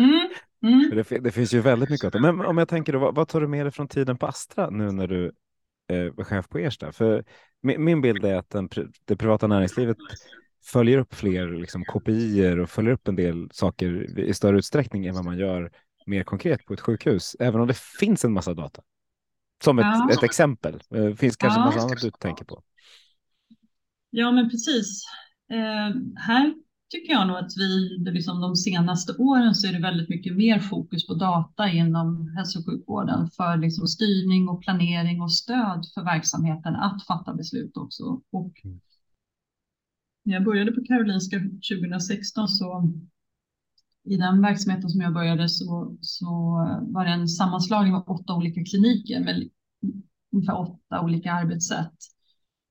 [0.00, 0.28] Mm.
[0.62, 0.90] Mm.
[0.90, 3.40] Det, det, finns ju väldigt mycket att Men om jag tänker då, vad, vad, tar
[3.40, 5.32] du med dig från tiden på Astra nu när du
[5.88, 6.92] eh, var chef på Ersta?
[6.92, 7.24] För
[7.62, 8.68] min, min bild är att den,
[9.04, 9.96] det privata näringslivet
[10.64, 15.14] följer upp fler liksom, kopior och följer upp en del saker i större utsträckning än
[15.14, 15.70] vad man gör
[16.06, 18.82] mer konkret på ett sjukhus, även om det finns en massa data.
[19.64, 20.10] Som ett, ja.
[20.12, 20.82] ett exempel.
[20.88, 21.64] Det eh, finns kanske ja.
[21.64, 22.62] massa annat du tänker på.
[24.14, 25.04] Ja, men precis.
[25.50, 26.54] Eh, här
[26.90, 30.58] tycker jag nog att vi liksom de senaste åren så är det väldigt mycket mer
[30.58, 36.04] fokus på data inom hälso och sjukvården för liksom styrning och planering och stöd för
[36.04, 38.20] verksamheten att fatta beslut också.
[38.30, 38.80] Och mm.
[40.24, 42.92] när jag började på Karolinska 2016 så
[44.04, 46.26] i den verksamheten som jag började så, så
[46.80, 49.48] var det en sammanslagning av åtta olika kliniker med
[50.32, 52.11] ungefär åtta olika arbetssätt.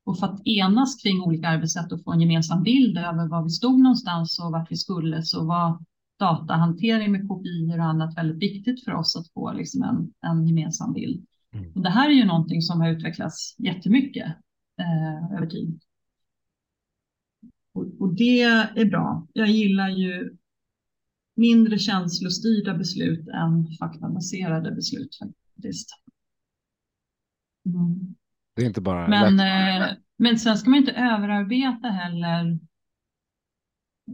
[0.04, 3.50] Och för att enas kring olika arbetssätt och få en gemensam bild över var vi
[3.50, 5.86] stod någonstans och vart vi skulle så var
[6.20, 10.94] datahantering med kopior och annat väldigt viktigt för oss att få liksom en, en gemensam
[10.94, 11.26] bild.
[11.54, 11.72] Mm.
[11.76, 14.28] Och det här är ju någonting som har utvecklats jättemycket
[14.80, 15.80] eh, över tid.
[17.74, 19.28] Och, och det är bra.
[19.34, 20.38] Jag gillar ju
[21.36, 25.90] mindre känslostyrda beslut än faktabaserade beslut faktiskt.
[27.66, 28.16] Mm.
[28.62, 32.60] Det är inte bara men, eh, men sen ska man inte överarbeta heller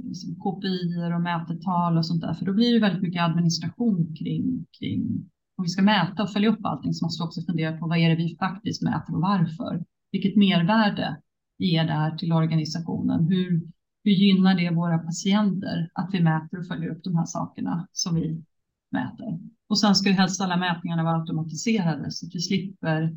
[0.04, 4.66] liksom, kopior och mätetal och sånt där, för då blir det väldigt mycket administration kring,
[4.80, 7.88] kring om vi ska mäta och följa upp allting så måste vi också fundera på
[7.88, 9.84] vad är det vi faktiskt mäter och varför?
[10.12, 11.18] Vilket mervärde
[11.58, 13.26] ger det här till organisationen?
[13.26, 13.62] Hur,
[14.04, 18.16] hur gynnar det våra patienter att vi mäter och följer upp de här sakerna som
[18.16, 18.44] vi
[18.92, 19.40] mäter?
[19.70, 23.16] Och sen ska ju helst alla mätningarna vara automatiserade så att vi slipper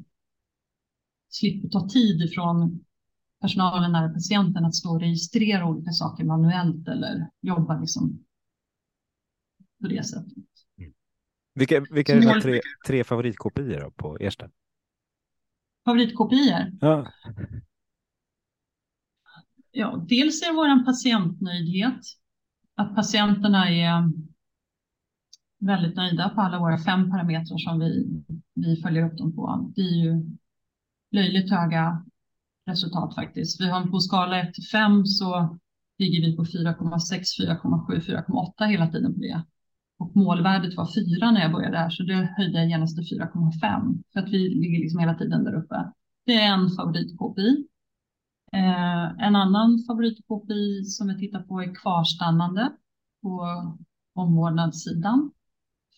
[1.31, 2.85] slipper ta tid ifrån
[3.41, 8.25] personalen nära patienten att stå och registrera olika saker manuellt eller jobba liksom
[9.81, 10.45] på det sättet.
[10.79, 10.93] Mm.
[11.55, 14.51] Vilka, vilka är dina tre, tre favoritkopior på Ersta?
[15.85, 16.73] Favoritkopior?
[16.81, 17.13] Ja.
[19.73, 22.01] Ja, dels är vår patientnöjdhet.
[22.75, 24.13] Att patienterna är
[25.59, 28.23] väldigt nöjda på alla våra fem parametrar som vi,
[28.55, 29.73] vi följer upp dem på.
[29.77, 30.37] Det är ju
[31.11, 32.05] löjligt höga
[32.67, 33.61] resultat faktiskt.
[33.61, 35.59] Vi har på skala 1 till 5 så
[35.99, 39.45] ligger vi på 4,6, 4,7, 4,8 hela tiden på det.
[39.99, 40.87] Och målvärdet var
[41.21, 44.49] 4 när jag började här så det höjde jag genast till 4,5 för att vi
[44.49, 45.93] ligger liksom hela tiden där uppe.
[46.27, 47.65] Det är en favorit-KPI.
[48.53, 52.73] Eh, en annan favorit-KPI som vi tittar på är kvarstannande
[53.23, 53.47] på
[54.15, 55.31] omvårdnadssidan.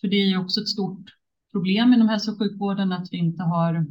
[0.01, 1.05] För det är ju också ett stort
[1.53, 3.87] problem inom hälso och sjukvården att vi inte har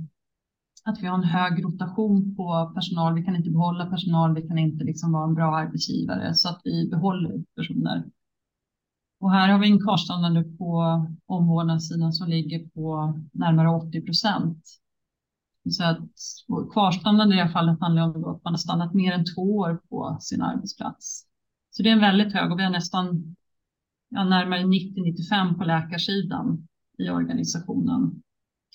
[0.83, 3.15] att vi har en hög rotation på personal.
[3.15, 4.35] Vi kan inte behålla personal.
[4.35, 8.03] Vi kan inte liksom vara en bra arbetsgivare så att vi behåller personer.
[9.19, 14.63] Och här har vi en kvarstannande på omvårdnadssidan som ligger på närmare 80 procent.
[15.69, 15.99] Så att
[16.73, 19.81] kvarstannande i det här fallet handlar om att man har stannat mer än två år
[19.89, 21.25] på sin arbetsplats.
[21.69, 23.35] Så det är en väldigt hög och vi har nästan
[24.09, 26.67] ja, närmare 90-95 på läkarsidan
[26.97, 28.21] i organisationen.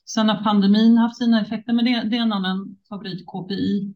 [0.07, 3.95] Sen har pandemin haft sina effekter, men det, det är en annan favorit-KPI.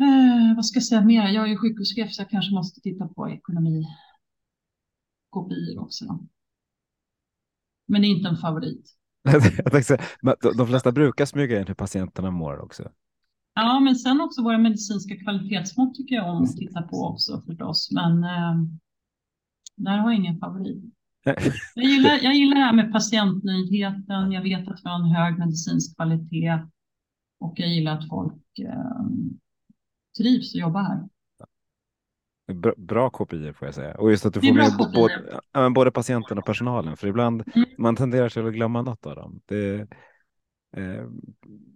[0.00, 1.28] Eh, vad ska jag säga mer?
[1.28, 3.86] Jag är ju sjukhuschef så jag kanske måste titta på ekonomi
[5.30, 6.18] KPI också.
[7.86, 8.94] Men det är inte en favorit.
[10.56, 12.90] de flesta brukar smyga in hur patienterna mår också.
[13.54, 17.90] Ja, men sen också våra medicinska kvalitetsmått tycker jag om att titta på också förstås.
[17.92, 18.54] Men eh,
[19.76, 20.97] där har jag ingen favorit.
[21.74, 24.32] Jag gillar, jag gillar det här med patientnöjdheten.
[24.32, 26.58] Jag vet att vi har en hög medicinsk kvalitet
[27.40, 29.06] och jag gillar att folk eh,
[30.18, 31.08] trivs och jobbar här.
[32.54, 33.94] Bra, bra kopior får jag säga.
[33.94, 36.96] Och just att du får med både, ja, både patienten och personalen.
[36.96, 37.68] För ibland mm.
[37.78, 39.40] man tenderar till att glömma något av dem.
[39.46, 39.80] Det,
[40.76, 41.04] eh,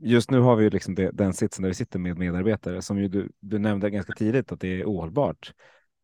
[0.00, 2.98] just nu har vi ju liksom det, den sitsen där vi sitter med medarbetare som
[2.98, 5.52] ju du, du nämnde ganska tidigt att det är ohållbart.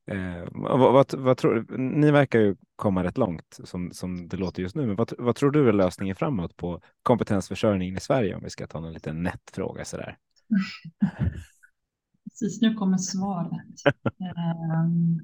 [0.08, 4.62] Eh, vad, vad, vad, tror, ni verkar ju komma rätt långt som, som det låter
[4.62, 8.42] just nu, men vad, vad tror du är lösningen framåt på kompetensförsörjningen i Sverige om
[8.42, 10.18] vi ska ta en liten nätt fråga sådär?
[12.24, 13.74] Precis, nu kommer svaret.
[14.84, 15.20] um,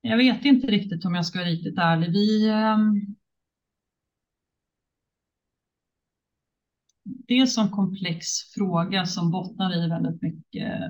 [0.00, 2.12] jag vet inte riktigt om jag ska vara riktigt ärlig.
[2.12, 3.16] Vi, um,
[7.02, 10.80] det är en sån komplex fråga som bottnar i väldigt mycket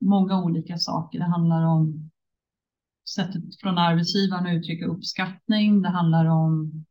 [0.00, 1.18] många olika saker.
[1.18, 2.10] Det handlar om
[3.14, 5.82] sättet från arbetsgivaren att uttrycka uppskattning.
[5.82, 6.84] Det handlar om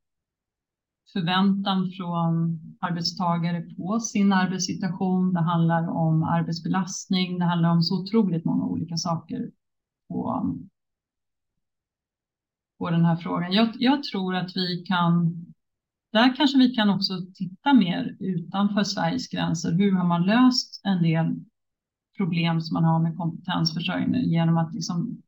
[1.13, 5.34] förväntan från arbetstagare på sin arbetssituation.
[5.34, 7.39] Det handlar om arbetsbelastning.
[7.39, 9.52] Det handlar om så otroligt många olika saker
[10.10, 10.46] på,
[12.78, 13.52] på den här frågan.
[13.52, 15.46] Jag, jag tror att vi kan,
[16.12, 19.72] där kanske vi kan också titta mer utanför Sveriges gränser.
[19.72, 21.36] Hur har man löst en del
[22.17, 25.21] problem som man har med kompetensförsörjning genom att liksom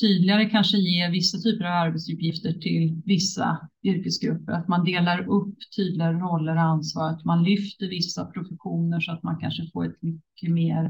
[0.00, 4.52] tydligare kanske ge vissa typer av arbetsuppgifter till vissa yrkesgrupper.
[4.52, 9.22] Att man delar upp tydligare roller och ansvar, att man lyfter vissa professioner så att
[9.22, 10.84] man kanske får ett mycket mer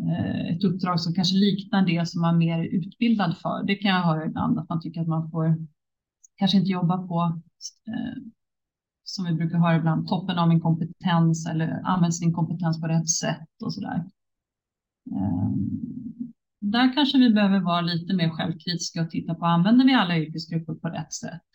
[0.00, 3.64] eh, ett uppdrag som kanske liknar det som man är mer utbildad för.
[3.66, 5.66] Det kan jag höra ibland att man tycker att man får
[6.36, 7.40] kanske inte jobba på
[7.88, 8.22] eh,
[9.08, 13.08] som vi brukar höra ibland, toppen av min kompetens eller använd sin kompetens på rätt
[13.08, 14.04] sätt och så där.
[15.16, 20.18] Ehm, där kanske vi behöver vara lite mer självkritiska och titta på, använder vi alla
[20.18, 21.48] yrkesgrupper på rätt sätt?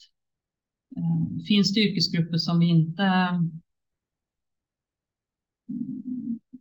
[0.98, 3.39] Ehm, finns det yrkesgrupper som vi inte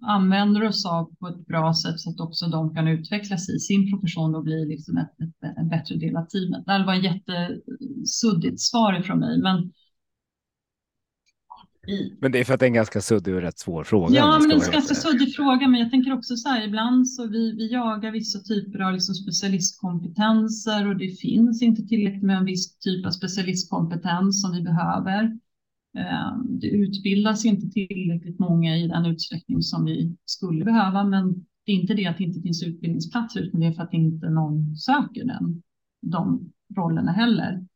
[0.00, 3.90] använder oss av på ett bra sätt så att också de kan utvecklas i sin
[3.90, 6.66] profession och bli liksom ett, ett, en bättre del av teamet.
[6.66, 9.72] Det var ett jättesuddigt svar från mig, men
[12.20, 14.14] men det är för att det är en ganska suddig och rätt svår fråga.
[14.14, 15.68] Ja, men det är en ganska suddig fråga.
[15.68, 19.14] Men jag tänker också så här, ibland så vi, vi jagar vissa typer av liksom
[19.14, 25.38] specialistkompetenser och det finns inte tillräckligt med en viss typ av specialistkompetens som vi behöver.
[25.98, 31.72] Ehm, det utbildas inte tillräckligt många i den utsträckning som vi skulle behöva, men det
[31.72, 34.76] är inte det att det inte finns utbildningsplatser, utan det är för att inte någon
[34.76, 35.62] söker den,
[36.02, 37.66] de rollerna heller.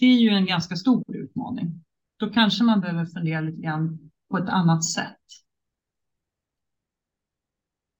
[0.00, 1.84] Det är ju en ganska stor utmaning.
[2.16, 5.16] Då kanske man behöver fundera lite grann på ett annat sätt.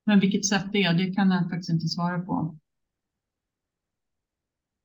[0.07, 2.57] Men vilket sätt det är, det kan jag faktiskt inte svara på.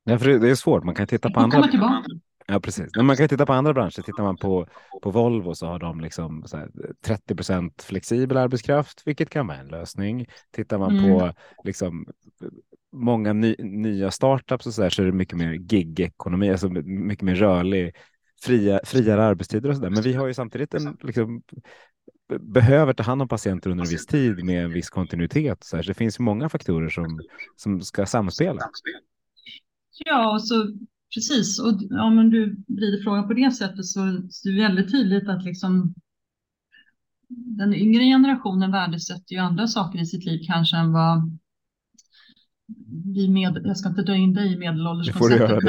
[0.03, 0.83] Ja, för det är svårt.
[0.83, 1.69] Man kan titta på andra.
[2.47, 2.89] Ja, precis.
[2.95, 4.01] Men man kan titta på andra branscher.
[4.01, 4.67] Tittar man på,
[5.01, 6.71] på Volvo så har de liksom så här
[7.05, 10.25] 30 procent flexibel arbetskraft, vilket kan vara en lösning.
[10.51, 11.19] Tittar man mm.
[11.19, 12.05] på liksom
[12.95, 17.23] många ny, nya startups och så, där, så är det mycket mer gig-ekonomi, alltså mycket
[17.23, 17.95] mer rörlig,
[18.41, 19.89] fria, friare arbetstider och så där.
[19.89, 21.41] Men vi har ju samtidigt en, liksom,
[22.39, 25.63] behöver ta hand om patienter under en viss tid med en viss kontinuitet.
[25.63, 25.83] Så, här.
[25.83, 27.19] så det finns många faktorer som,
[27.55, 28.61] som ska samspela.
[30.05, 30.67] Ja, så
[31.15, 31.59] precis.
[31.59, 35.43] Och om du vrider frågan på det sättet så, så är det väldigt tydligt att
[35.43, 35.93] liksom
[37.29, 41.37] den yngre generationen värdesätter ju andra saker i sitt liv kanske än vad
[43.15, 45.63] vi med, jag ska inte dra in dig i medelålderskonceptet.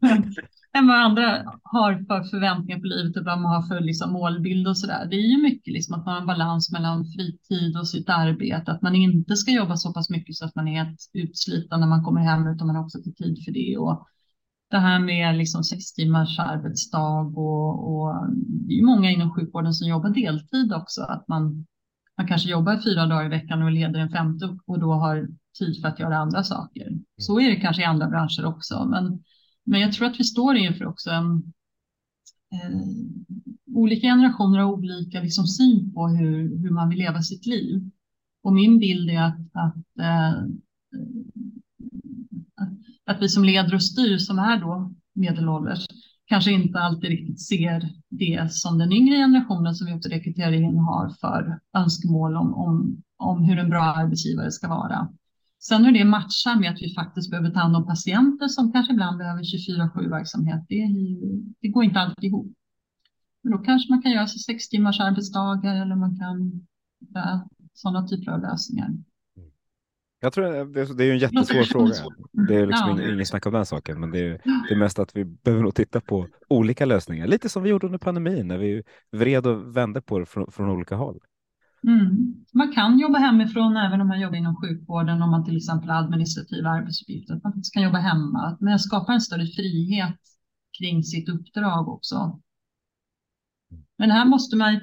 [0.00, 0.34] Men,
[0.72, 4.68] än vad andra har för förväntningar på livet och vad man har för liksom, målbild
[4.68, 5.06] och sådär.
[5.10, 8.72] Det är ju mycket liksom att man har en balans mellan fritid och sitt arbete,
[8.72, 11.86] att man inte ska jobba så pass mycket så att man är helt utsliten när
[11.86, 13.78] man kommer hem, utan man har också får tid för det.
[13.78, 14.06] Och
[14.70, 19.74] det här med liksom sex timmars arbetsdag och, och det är ju många inom sjukvården
[19.74, 21.66] som jobbar deltid också, att man
[22.20, 25.28] man kanske jobbar fyra dagar i veckan och leder en femte och då har
[25.58, 26.86] tid för att göra andra saker.
[26.86, 27.04] Mm.
[27.16, 29.24] Så är det kanske i andra branscher också, men,
[29.64, 31.52] men jag tror att vi står inför också en
[32.52, 32.80] eh,
[33.74, 37.90] olika generationer har olika liksom, syn på hur, hur man vill leva sitt liv.
[38.42, 40.42] Och min bild är att, att, eh,
[43.04, 45.86] att vi som leder och styr, som är då medelålders,
[46.30, 51.08] kanske inte alltid riktigt ser det som den yngre generationen som vi ute rekryteringen har
[51.20, 55.08] för önskemål om, om, om hur en bra arbetsgivare ska vara.
[55.60, 58.92] Sen hur det matchar med att vi faktiskt behöver ta hand om patienter som kanske
[58.92, 60.88] ibland behöver 24-7 verksamhet, det,
[61.60, 62.52] det går inte alltid ihop.
[63.42, 66.66] Men då kanske man kan göra sig sex timmars arbetsdagar eller man kan
[67.74, 68.90] sådana typer av lösningar.
[70.20, 71.94] Jag tror det, det är en jättesvår fråga.
[72.48, 73.12] Det är liksom ja.
[73.12, 75.74] ingen snack om den saken, men det är, det är mest att vi behöver nog
[75.74, 80.02] titta på olika lösningar, lite som vi gjorde under pandemin när vi vred och vände
[80.02, 81.18] på det från, från olika håll.
[81.86, 82.34] Mm.
[82.54, 85.96] Man kan jobba hemifrån även om man jobbar inom sjukvården, om man till exempel har
[85.96, 87.40] administrativa arbetsuppgifter.
[87.44, 90.18] Man kan jobba hemma, men skapa en större frihet
[90.78, 92.40] kring sitt uppdrag också.
[93.98, 94.80] Men här måste man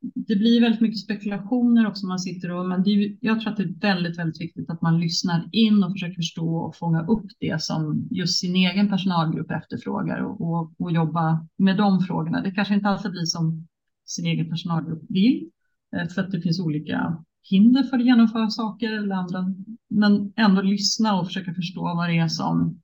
[0.00, 3.62] det blir väldigt mycket spekulationer också man sitter och, men är, jag tror att det
[3.62, 7.62] är väldigt, väldigt viktigt att man lyssnar in och försöker förstå och fånga upp det
[7.62, 12.42] som just sin egen personalgrupp efterfrågar och, och, och jobba med de frågorna.
[12.42, 13.68] Det kanske inte alltid blir som
[14.04, 15.50] sin egen personalgrupp vill,
[15.96, 19.54] eh, för att det finns olika hinder för att genomföra saker eller andra,
[19.88, 22.80] men ändå lyssna och försöka förstå vad det är som,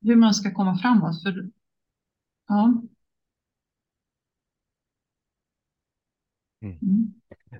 [0.00, 1.22] hur man ska komma framåt.
[1.22, 1.50] För,
[2.48, 2.82] ja,
[6.62, 6.78] Mm.
[6.82, 7.12] mm.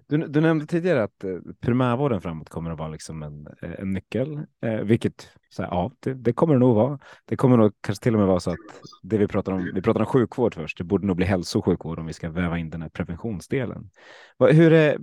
[0.07, 3.93] Du, du, nämnde tidigare att eh, primärvården framåt kommer att vara liksom en, eh, en
[3.93, 6.99] nyckel, eh, vilket så här, ja, det, det, kommer det nog vara.
[7.25, 8.57] Det kommer nog kanske till och med vara så att
[9.03, 11.65] det vi pratar om, vi pratar om sjukvård först, det borde nog bli hälso och
[11.65, 13.91] sjukvård om vi ska väva in den här preventionsdelen.
[14.39, 14.99] Hur är,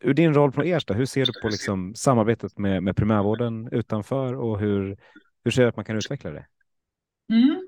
[0.00, 4.34] ur din roll på Ersta, hur ser du på liksom samarbetet med, med primärvården utanför
[4.34, 4.98] och hur,
[5.44, 6.46] hur ser du att man kan utveckla det?
[7.32, 7.66] Mm.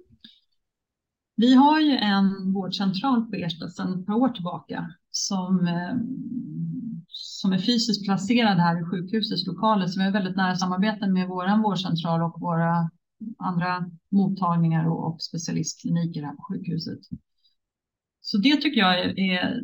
[1.37, 5.97] Vi har ju en vårdcentral på Ersta sedan ett par år tillbaka som, eh,
[7.09, 9.87] som är fysiskt placerad här i sjukhusets lokaler.
[9.87, 12.91] Så vi har väldigt nära samarbete med vår vårdcentral och våra
[13.39, 16.99] andra mottagningar och specialistkliniker här på sjukhuset.
[18.21, 19.63] Så det tycker jag är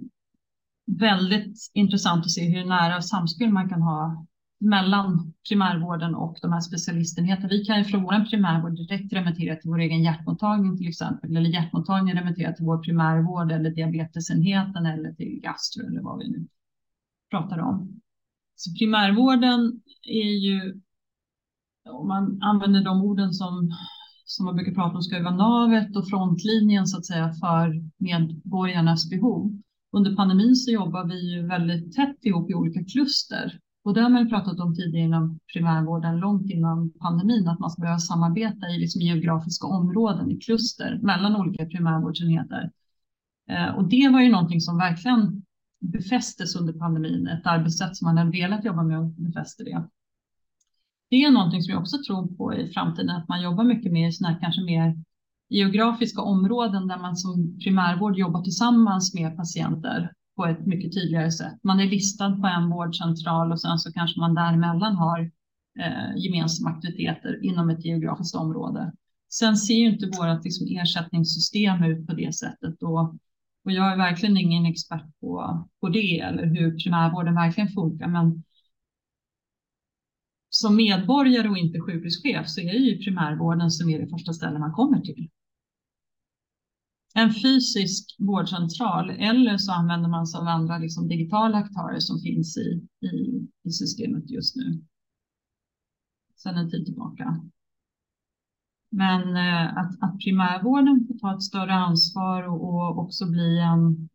[0.86, 4.26] väldigt intressant att se hur nära samspel man kan ha
[4.64, 7.48] mellan primärvården och de här specialistenheterna.
[7.48, 11.50] Vi kan ju från vår primärvård direkt remittera till vår egen hjärtmottagning till exempel, eller
[11.50, 16.46] hjärtmottagningen remitterar till vår primärvård eller diabetesenheten eller till gastro eller vad vi nu
[17.30, 18.00] pratar om.
[18.56, 20.80] Så primärvården är ju,
[21.88, 23.70] om man använder de orden som,
[24.24, 29.10] som man brukar prata om, ska vara navet och frontlinjen så att säga för medborgarnas
[29.10, 29.60] behov.
[29.92, 34.10] Under pandemin så jobbar vi ju väldigt tätt ihop i olika kluster och det har
[34.10, 38.78] man pratat om tidigare inom primärvården, långt innan pandemin, att man ska börja samarbeta i
[38.78, 42.70] liksom geografiska områden, i kluster, mellan olika primärvårdsenheter.
[43.48, 45.42] Eh, och det var ju någonting som verkligen
[45.80, 49.84] befästes under pandemin, ett arbetssätt som man har velat jobba med och befäste det.
[51.10, 54.08] Det är någonting som jag också tror på i framtiden, att man jobbar mycket mer
[54.08, 54.98] i sådana här kanske mer
[55.48, 61.58] geografiska områden där man som primärvård jobbar tillsammans med patienter på ett mycket tydligare sätt.
[61.62, 65.30] Man är listad på en vårdcentral och sen så kanske man däremellan har
[65.78, 68.92] eh, gemensamma aktiviteter inom ett geografiskt område.
[69.32, 73.00] Sen ser ju inte vårt liksom, ersättningssystem ut på det sättet och,
[73.64, 78.08] och jag är verkligen ingen expert på, på det eller hur primärvården verkligen funkar.
[78.08, 78.42] Men
[80.48, 84.60] som medborgare och inte sjukhuschef så är det ju primärvården som är det första stället
[84.60, 85.28] man kommer till
[87.16, 92.56] en fysisk vårdcentral eller så använder man sig av andra liksom, digitala aktörer som finns
[92.56, 94.82] i, i, i systemet just nu.
[96.36, 97.40] Sedan en tid tillbaka.
[98.90, 104.08] Men eh, att, att primärvården får ta ett större ansvar och, och också bli en,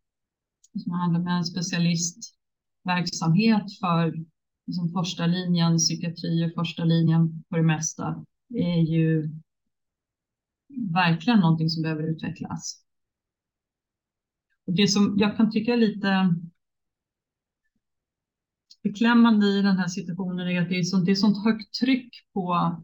[0.83, 4.25] som handlar med en specialistverksamhet för
[4.67, 8.25] liksom, första linjen psykiatri och första linjen på det mesta
[8.55, 9.29] är ju
[10.93, 12.88] verkligen någonting som behöver utvecklas.
[14.75, 16.35] Det som jag kan tycka är lite
[18.83, 22.09] beklämmande i den här situationen är att det är sånt, det är sånt högt tryck
[22.33, 22.75] på,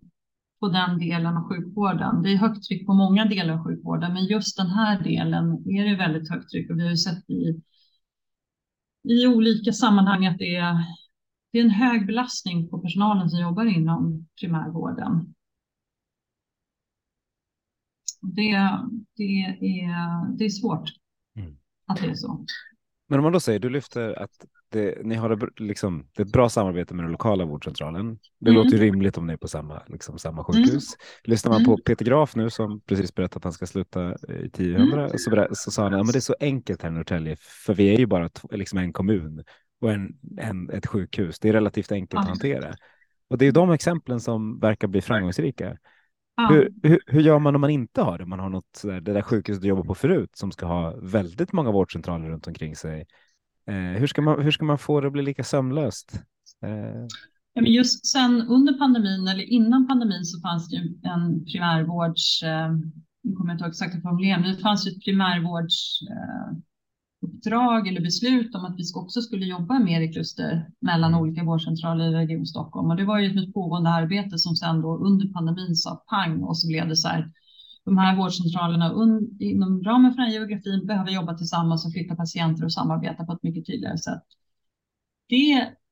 [0.60, 2.24] på den delen av sjukvården.
[2.24, 5.90] Det är högt tryck på många delar av sjukvården, men just den här delen är
[5.90, 7.62] det väldigt högt tryck och vi har ju sett i,
[9.04, 10.76] i olika sammanhang att det är,
[11.52, 15.34] det är en hög belastning på personalen som jobbar inom primärvården.
[18.22, 18.80] Det,
[19.16, 21.05] det, är, det är svårt.
[21.88, 22.46] Att det är så.
[23.08, 24.32] Men om man då säger, du lyfter att
[24.70, 28.20] det, ni har det, liksom, det är ett bra samarbete med den lokala vårdcentralen.
[28.40, 28.64] Det mm.
[28.64, 30.46] låter rimligt om ni är på samma, liksom, samma mm.
[30.46, 30.96] sjukhus.
[30.96, 31.00] Mm.
[31.24, 31.82] Lyssnar man på mm.
[31.86, 35.10] Peter Graf nu som precis berättat att han ska sluta i 1000 mm.
[35.18, 37.94] så, så sa han att ja, det är så enkelt här i Norrtälje för vi
[37.94, 39.44] är ju bara liksom en kommun
[39.82, 41.40] och en, en, ett sjukhus.
[41.40, 42.76] Det är relativt enkelt att hantera.
[43.30, 45.78] Och det är de exemplen som verkar bli framgångsrika.
[46.38, 46.48] Ja.
[46.50, 48.26] Hur, hur, hur, gör man om man inte har det?
[48.26, 51.72] Man har något det där sjukhuset du jobbar på förut som ska ha väldigt många
[51.72, 53.06] vårdcentraler runt omkring sig.
[53.68, 56.20] Eh, hur, ska man, hur ska man få det att bli lika sömlöst?
[56.64, 57.08] Eh.
[57.54, 62.44] Ja, men just sen under pandemin eller innan pandemin så fanns det ju en primärvårds,
[62.44, 62.72] eh,
[63.22, 66.58] jag kommer inte ihåg exakt formuleringen, men det fanns ju ett primärvårds eh,
[67.26, 71.22] uppdrag eller beslut om att vi också skulle jobba mer i kluster mellan mm.
[71.22, 72.90] olika vårdcentraler i Region Stockholm.
[72.90, 76.58] Och det var ju ett pågående arbete som sen då under pandemin sa pang och
[76.58, 77.32] så blev det så här.
[77.86, 78.94] De här vårdcentralerna
[79.40, 83.44] inom ramen för den geografin behöver jobba tillsammans och flytta patienter och samarbeta på ett
[83.44, 84.24] mycket tydligare sätt.
[85.30, 85.52] Det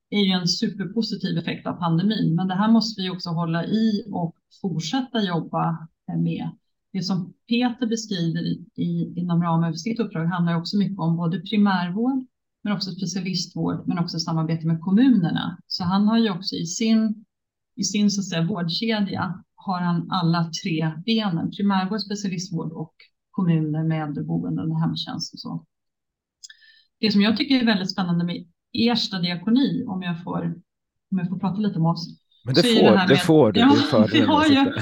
[0.09, 4.03] är ju en superpositiv effekt av pandemin, men det här måste vi också hålla i
[4.11, 6.49] och fortsätta jobba med
[6.93, 8.41] det som Peter beskriver
[8.75, 12.25] i, inom ramen för sitt uppdrag handlar också mycket om både primärvård,
[12.63, 15.57] men också specialistvård, men också samarbete med kommunerna.
[15.67, 17.25] Så han har ju också i sin,
[17.75, 22.93] i sin så att säga, vårdkedja har han alla tre benen, primärvård, specialistvård och
[23.31, 25.65] kommuner med äldreboenden och hemtjänst och så.
[26.99, 30.43] Det som jag tycker är väldigt spännande med Ersta diakoni, om jag får,
[31.11, 32.07] om jag får prata lite om oss.
[32.45, 34.73] Men det får, det, med, det får du, ja, det har ju,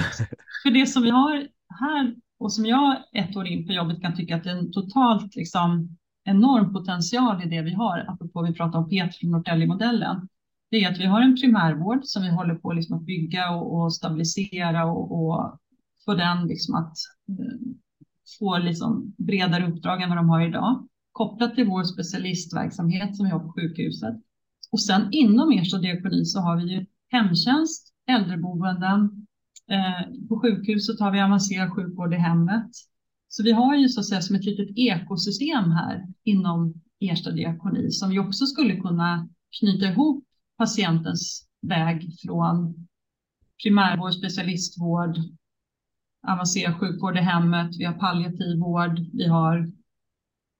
[0.63, 1.47] För det som vi har
[1.79, 4.71] här och som jag ett år in på jobbet kan tycka att det är en
[4.71, 10.27] totalt liksom enorm potential i det vi har, apropå vi pratar om Peter från Norrtälje-modellen,
[10.71, 13.81] det är att vi har en primärvård som vi håller på liksom att bygga och,
[13.81, 15.59] och stabilisera och, och
[16.05, 16.93] få den liksom att
[17.29, 17.75] eh,
[18.39, 23.31] få liksom bredare uppdrag än vad de har idag, kopplat till vår specialistverksamhet som vi
[23.31, 24.15] har på sjukhuset.
[24.71, 29.20] Och sen inom Ersta diakoni så har vi ju hemtjänst, äldreboenden,
[29.71, 32.71] Eh, på sjukhuset har vi avancerad sjukvård i hemmet.
[33.27, 37.91] Så vi har ju så att säga som ett litet ekosystem här inom Ersta diakoni
[37.91, 40.23] som vi också skulle kunna knyta ihop
[40.57, 42.87] patientens väg från
[43.63, 45.17] primärvård, specialistvård,
[46.27, 49.71] avancerad sjukvård i hemmet, vi har palliativ vård, vi har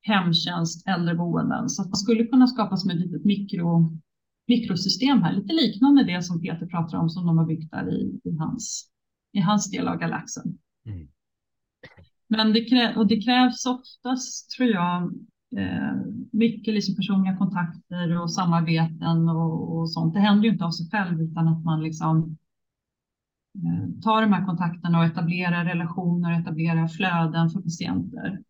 [0.02, 1.70] hemtjänst, äldreboenden.
[1.70, 3.98] Så att man skulle kunna skapa som ett litet mikro,
[4.48, 8.20] mikrosystem här, lite liknande det som Peter pratar om som de har byggt där i,
[8.24, 8.91] i, hans,
[9.32, 10.58] i hans del av galaxen.
[10.86, 11.08] Mm.
[12.28, 15.04] Men det, krä, och det krävs oftast, tror jag,
[15.58, 15.96] eh,
[16.32, 20.14] mycket liksom personliga kontakter och samarbeten och, och, sånt.
[20.14, 22.38] Det händer ju inte av sig själv utan att man liksom
[23.56, 28.44] eh, tar de här kontakterna och etablerar relationer, etablerar flöden för patienter.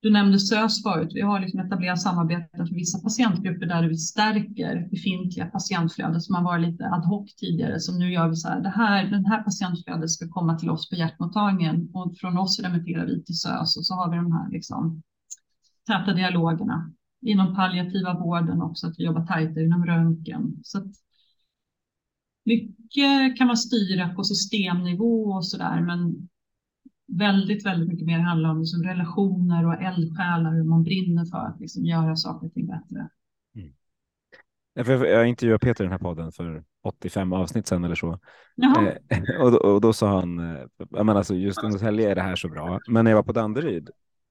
[0.00, 1.10] Du nämnde SÖS förut.
[1.14, 6.42] Vi har liksom etablerat samarbeten för vissa patientgrupper där vi stärker befintliga patientflöden som har
[6.42, 7.80] varit lite ad hoc tidigare.
[7.80, 10.88] Som nu gör vi så här, det här, den här patientflödet ska komma till oss
[10.90, 14.50] på hjärtmottagningen och från oss remitterar vi till SÖS och så har vi de här
[14.50, 15.02] liksom
[15.86, 16.92] täta dialogerna.
[17.22, 20.56] Inom palliativa vården också, att vi jobbar tajtare inom röntgen.
[20.62, 20.92] Så att
[22.44, 26.28] mycket kan man styra på systemnivå och så där, men
[27.08, 31.60] väldigt, väldigt mycket mer handlar om liksom relationer och eldsjälar, hur man brinner för att
[31.60, 33.08] liksom göra saker och ting bättre.
[33.54, 35.04] Mm.
[35.04, 38.18] Jag intervjuade Peter i den här podden för 85 avsnitt sedan eller så.
[38.62, 42.14] Eh, och, då, och, då, sa han, eh, jag menar alltså just under Södertälje är
[42.14, 43.90] det här så bra, men när jag var på Danderyd,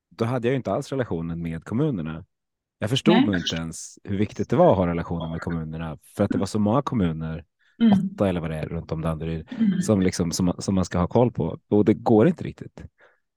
[0.09, 2.25] då hade jag inte alls relationen med kommunerna.
[2.79, 6.23] Jag förstod nog inte ens hur viktigt det var att ha relationer med kommunerna, för
[6.23, 7.45] att det var så många kommuner
[7.81, 7.91] mm.
[7.91, 9.81] åtta eller vad det är runt om Danderyd mm.
[9.81, 11.59] som, liksom, som, som man ska ha koll på.
[11.69, 12.81] Och det går inte riktigt.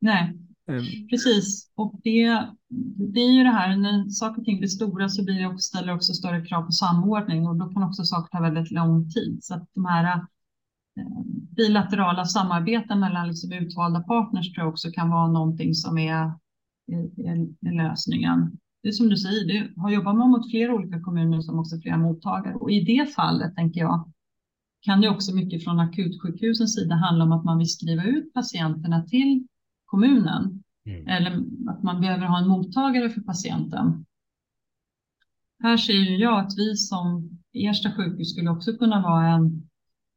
[0.01, 0.39] Nej,
[0.69, 0.85] mm.
[1.11, 1.71] precis.
[1.75, 2.47] Och det,
[3.13, 5.63] det är ju det här, när saker och ting blir stora så blir det också,
[5.63, 9.39] ställer också större krav på samordning och då kan också saker ta väldigt lång tid.
[9.43, 10.15] Så att de här
[10.97, 11.23] eh,
[11.57, 16.33] bilaterala samarbeten mellan liksom utvalda partners tror jag också kan vara någonting som är,
[16.93, 18.59] är, är lösningen.
[18.83, 21.81] Det är som du säger, det har jobbat man mot flera olika kommuner som också
[21.81, 24.13] flera mottagare och i det fallet tänker jag
[24.81, 29.05] kan det också mycket från akutsjukhusens sida handla om att man vill skriva ut patienterna
[29.05, 29.47] till
[29.85, 31.09] kommunen mm.
[31.09, 31.31] eller
[31.71, 34.05] att man behöver ha en mottagare för patienten.
[35.63, 39.69] Här ser jag att vi som Ersta sjukhus skulle också kunna vara en,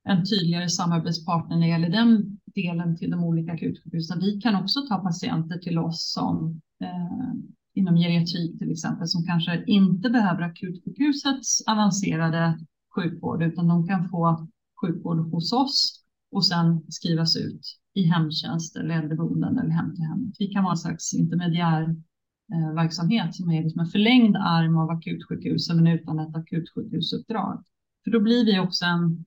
[0.03, 4.19] en tydligare samarbetspartner när det gäller den delen till de olika akutsjukhusen.
[4.19, 7.33] Vi kan också ta patienter till oss som eh,
[7.73, 12.59] inom geriatrik till exempel som kanske inte behöver akutsjukhusets avancerade
[12.95, 14.47] sjukvård utan de kan få
[14.83, 17.61] sjukvård hos oss och sen skrivas ut
[17.93, 20.33] i hemtjänst eller äldreboenden eller hem till hem.
[20.39, 21.95] Vi kan vara en slags intermediär
[22.53, 27.63] eh, verksamhet som är liksom en förlängd arm av akutsjukhusen men utan ett akutsjukhusuppdrag.
[28.03, 29.25] För då blir vi också en,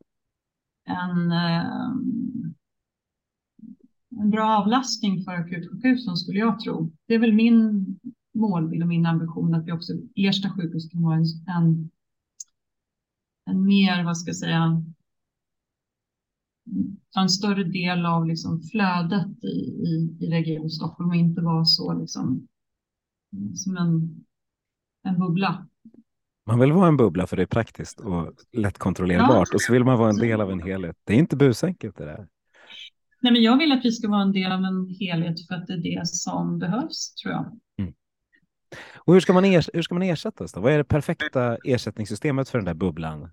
[0.84, 1.90] en, eh,
[4.20, 6.92] en bra avlastning för akutsjukhusen skulle jag tro.
[7.06, 7.86] Det är väl min
[8.34, 11.90] målbild och min ambition att vi också Ersta sjukhus kan vara en, en,
[13.44, 14.82] en mer, vad ska jag säga,
[17.10, 19.56] ta en större del av liksom flödet i,
[19.86, 22.48] i, i Region Stockholm och inte vara så liksom,
[23.54, 24.24] som en,
[25.02, 25.66] en bubbla.
[26.46, 29.54] Man vill vara en bubbla för det är praktiskt och lättkontrollerbart ja.
[29.54, 30.96] och så vill man vara en del av en helhet.
[31.04, 32.28] Det är inte busenkelt det där.
[33.20, 35.66] Nej, men jag vill att vi ska vara en del av en helhet för att
[35.66, 37.60] det är det som behövs, tror jag.
[37.78, 37.94] Mm.
[38.94, 40.60] Och hur ska, man ers hur ska man ersättas då?
[40.60, 43.30] Vad är det perfekta ersättningssystemet för den där bubblan?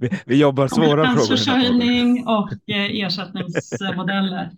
[0.00, 1.04] Vi, vi jobbar svåra frågor.
[1.04, 4.50] Kompetensförsörjning och eh, ersättningsmodeller.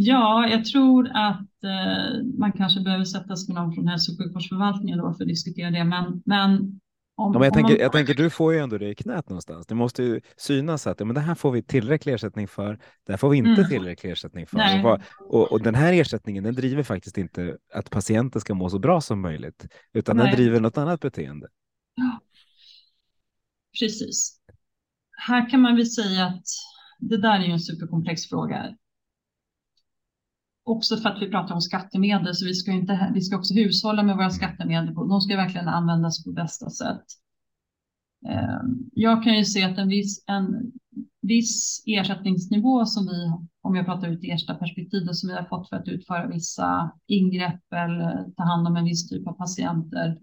[0.00, 4.18] Ja, jag tror att eh, man kanske behöver sätta sig med någon från hälso och
[4.18, 5.84] sjukvårdsförvaltningen då för att diskutera det.
[5.84, 6.80] Men, men
[7.18, 7.80] om, ja, men jag, tänker, man...
[7.80, 9.66] jag tänker, du får ju ändå det i knät någonstans.
[9.66, 12.78] Det måste ju synas att ja, men det här får vi tillräcklig ersättning för.
[13.06, 13.68] Det här får vi inte mm.
[13.68, 14.84] tillräcklig ersättning för.
[14.84, 18.78] Och, och, och, den här ersättningen den driver faktiskt inte att patienten ska må så
[18.78, 20.26] bra som möjligt, utan Nej.
[20.26, 21.48] den driver något annat beteende.
[21.94, 22.20] Ja.
[23.78, 24.40] Precis.
[25.16, 26.44] Här kan man väl säga att
[26.98, 28.76] det där är ju en superkomplex fråga.
[30.64, 34.02] Också för att vi pratar om skattemedel, så vi ska, inte, vi ska också hushålla
[34.02, 34.94] med våra skattemedel.
[34.94, 37.04] De ska verkligen användas på bästa sätt.
[38.28, 40.72] Ehm, jag kan ju se att en viss, en
[41.22, 45.68] viss ersättningsnivå som vi, om jag pratar ut i ersta perspektivet, som vi har fått
[45.68, 50.18] för att utföra vissa ingrepp eller ta hand om en viss typ av patienter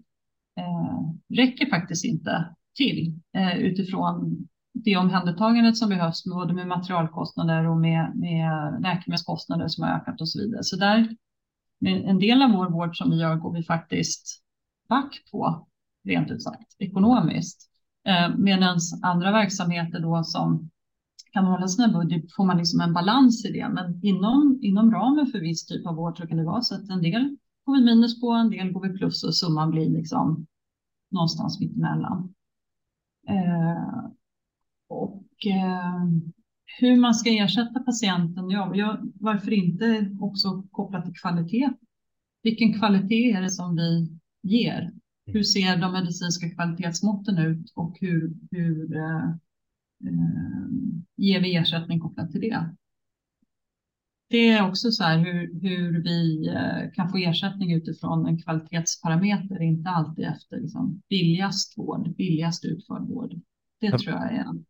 [0.58, 1.00] eh,
[1.36, 4.48] räcker faktiskt inte till eh, utifrån
[4.84, 10.28] det omhändertagandet som behövs, både med materialkostnader och med, med läkemedelskostnader som har ökat och
[10.28, 10.64] så vidare.
[10.64, 11.16] Så där,
[11.84, 14.42] en del av vår vård som vi gör går vi faktiskt
[14.88, 15.66] back på,
[16.04, 17.70] rent ut sagt, ekonomiskt.
[18.08, 20.70] Eh, Medan andra verksamheter då som
[21.32, 23.68] kan hålla sina budget får man liksom en balans i det.
[23.68, 26.88] Men inom, inom ramen för viss typ av vård så kan det vara så att
[26.88, 30.46] en del går vi minus på, en del går vi plus och summan blir liksom
[31.10, 32.34] någonstans mittemellan.
[33.28, 34.10] Eh,
[34.88, 36.04] och eh,
[36.78, 41.70] hur man ska ersätta patienten, ja, jag, varför inte också kopplat till kvalitet?
[42.42, 44.92] Vilken kvalitet är det som vi ger?
[45.26, 49.30] Hur ser de medicinska kvalitetsmåtten ut och hur, hur eh,
[50.04, 50.66] eh,
[51.16, 52.76] ger vi ersättning kopplat till det?
[54.28, 59.62] Det är också så här hur, hur vi eh, kan få ersättning utifrån en kvalitetsparameter,
[59.62, 63.34] inte alltid efter liksom, billigast vård, billigast utförd vård.
[63.80, 64.64] Det tror jag är en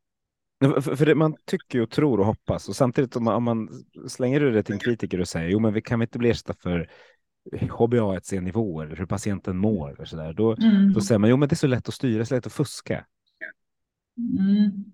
[0.61, 3.69] för, det, man tycker och tror och hoppas och samtidigt om man, om man
[4.09, 6.91] slänger det till en kritiker och säger jo men vi kan inte bli ersatta för
[7.53, 10.33] HbA1c-nivåer eller hur patienten mår och så där.
[10.33, 10.93] Då, mm.
[10.93, 13.07] då säger man jo men det är så lätt att styra, så lätt att fuska.
[14.39, 14.85] Mm.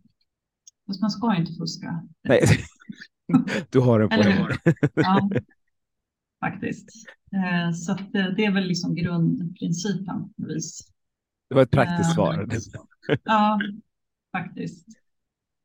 [0.86, 2.02] Fast man ska ju inte fuska.
[2.22, 2.40] Nej,
[3.70, 4.46] du har en poäng.
[4.94, 5.30] ja,
[6.40, 6.88] faktiskt.
[7.32, 10.34] Eh, så det är väl liksom grundprincipen.
[11.48, 12.48] Det var ett praktiskt eh, svar.
[13.24, 13.60] Ja,
[14.32, 14.86] faktiskt.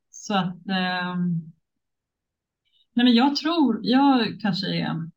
[0.10, 0.68] Så att.
[0.70, 1.16] Eh,
[2.94, 5.12] nej, men jag tror, jag kanske är,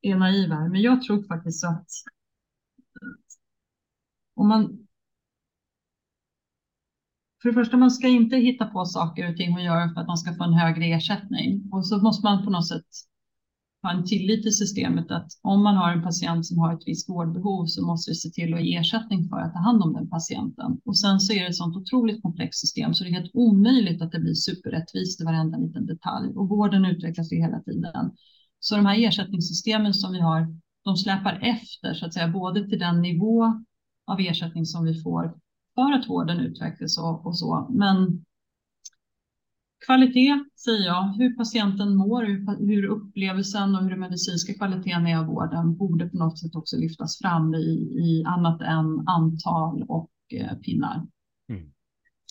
[0.00, 1.88] är naiv här, men jag tror faktiskt att
[4.34, 4.83] om man
[7.44, 10.06] för det första, man ska inte hitta på saker och ting och göra för att
[10.06, 11.68] man ska få en högre ersättning.
[11.72, 12.86] Och så måste man på något sätt
[13.82, 17.08] ha en tillit till systemet att om man har en patient som har ett visst
[17.08, 20.10] vårdbehov så måste vi se till att ge ersättning för att ta hand om den
[20.10, 20.80] patienten.
[20.84, 24.02] Och sen så är det ett sånt otroligt komplext system så det är helt omöjligt
[24.02, 28.12] att det blir superrättvist i varenda liten detalj och vården utvecklas ju hela tiden.
[28.60, 30.46] Så de här ersättningssystemen som vi har,
[30.84, 33.64] de släpar efter så att säga både till den nivå
[34.06, 35.43] av ersättning som vi får
[35.74, 37.68] för att vården utvecklas och, och så.
[37.70, 38.24] Men
[39.86, 42.22] Kvalitet säger jag, hur patienten mår,
[42.66, 46.76] hur, upplevelsen och hur den medicinska kvaliteten är av vården borde på något sätt också
[46.76, 47.68] lyftas fram i,
[48.04, 51.06] i annat än antal och eh, pinnar.
[51.48, 51.70] Mm.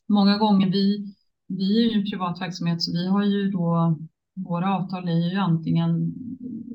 [0.07, 1.15] Många gånger, vi,
[1.47, 3.97] vi är ju en privat verksamhet så vi har ju då,
[4.35, 6.13] våra avtal är ju antingen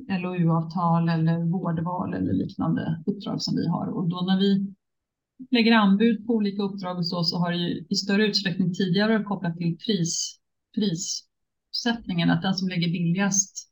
[0.09, 4.75] LOU-avtal eller vårdval eller liknande uppdrag som vi har och då när vi
[5.51, 9.25] lägger anbud på olika uppdrag och så, så har det ju i större utsträckning tidigare
[9.25, 10.39] kopplat till pris
[10.75, 13.71] prissättningen, att den som lägger billigast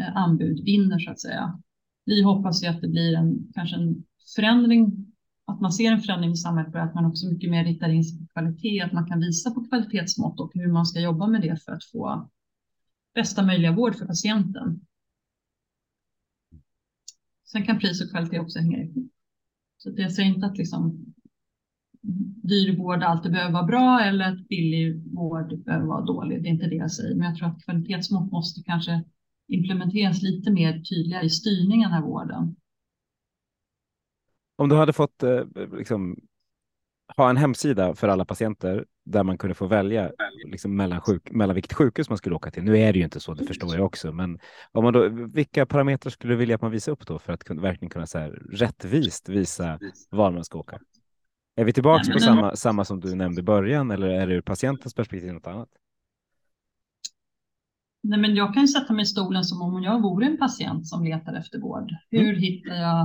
[0.00, 1.62] eh, anbud vinner så att säga.
[2.04, 4.04] Vi hoppas ju att det blir en kanske en
[4.36, 5.06] förändring,
[5.44, 8.04] att man ser en förändring i samhället för att man också mycket mer riktar in
[8.04, 11.40] sig på kvalitet, att man kan visa på kvalitetsmått och hur man ska jobba med
[11.40, 12.30] det för att få
[13.14, 14.80] bästa möjliga vård för patienten.
[17.44, 19.12] Sen kan pris och kvalitet också hänga ihop.
[19.78, 21.14] Så jag säger inte att liksom
[22.42, 26.42] dyr vård alltid behöver vara bra eller att billig vård behöver vara dålig.
[26.42, 29.04] Det är inte det jag säger, men jag tror att kvalitetsmått måste kanske
[29.48, 32.56] implementeras lite mer tydligare i styrningen av vården.
[34.56, 36.16] Om du hade fått eh, liksom,
[37.16, 40.12] ha en hemsida för alla patienter där man kunde få välja
[40.44, 42.62] liksom, mellan, sjuk, mellan vilket sjukhus man skulle åka till.
[42.62, 44.38] Nu är det ju inte så, det förstår jag också, men
[44.72, 47.44] om man då, vilka parametrar skulle du vilja att man visar upp då för att
[47.44, 49.78] kunna, verkligen kunna så här, rättvist visa
[50.10, 50.78] var man ska åka?
[51.56, 54.34] Är vi tillbaka Nej, på samma, samma som du nämnde i början eller är det
[54.34, 55.68] ur patientens perspektiv något annat?
[58.02, 61.04] Nej, men jag kan sätta mig i stolen som om jag vore en patient som
[61.04, 61.90] letar efter vård.
[62.10, 62.40] Hur mm.
[62.40, 63.00] hittar jag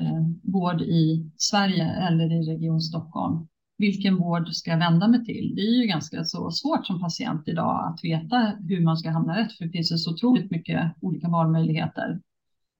[0.00, 3.46] eh, vård i Sverige eller i Region Stockholm?
[3.84, 5.52] Vilken vård ska jag vända mig till?
[5.56, 9.38] Det är ju ganska så svårt som patient idag att veta hur man ska hamna
[9.38, 12.20] rätt, för det finns så otroligt mycket olika valmöjligheter.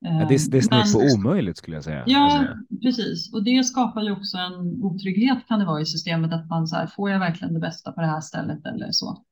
[0.00, 2.04] Ja, det, är, det är snudd på omöjligt skulle jag säga.
[2.06, 2.54] Ja, alltså.
[2.82, 3.32] precis.
[3.32, 6.76] Och det skapar ju också en otrygghet kan det vara i systemet att man så
[6.76, 9.24] här, får jag verkligen det bästa på det här stället eller så.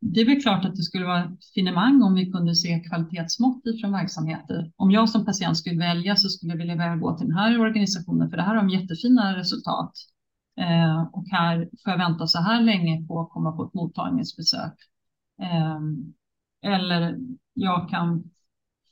[0.00, 3.92] Det är väl klart att det skulle vara finemang om vi kunde se kvalitetsmått från
[3.92, 4.72] verksamheter.
[4.76, 8.30] Om jag som patient skulle välja så skulle jag vilja gå till den här organisationen
[8.30, 9.92] för det här har de jättefina resultat.
[10.60, 14.74] Eh, och här får jag vänta så här länge på att komma på ett mottagningsbesök.
[15.42, 15.80] Eh,
[16.72, 17.18] eller
[17.54, 18.30] jag kan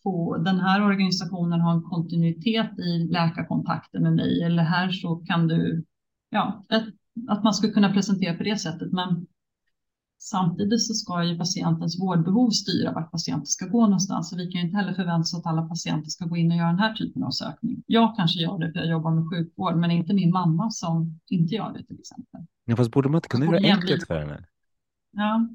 [0.03, 5.49] få den här organisationen ha en kontinuitet i läkarkontakten med mig eller här så kan
[5.49, 5.85] du,
[6.31, 6.85] ja, ett,
[7.29, 8.93] att man ska kunna presentera på det sättet.
[8.93, 9.27] Men
[10.25, 14.31] Samtidigt så ska ju patientens vårdbehov styra vart patienten ska gå någonstans.
[14.31, 16.57] Så vi kan ju inte heller förvänta oss att alla patienter ska gå in och
[16.57, 17.83] göra den här typen av sökning.
[17.87, 21.55] Jag kanske gör det för jag jobbar med sjukvård, men inte min mamma som inte
[21.55, 22.41] gör det till exempel.
[22.64, 24.45] Ja, fast borde man inte kunna göra det enkelt för henne?
[25.12, 25.49] Ja.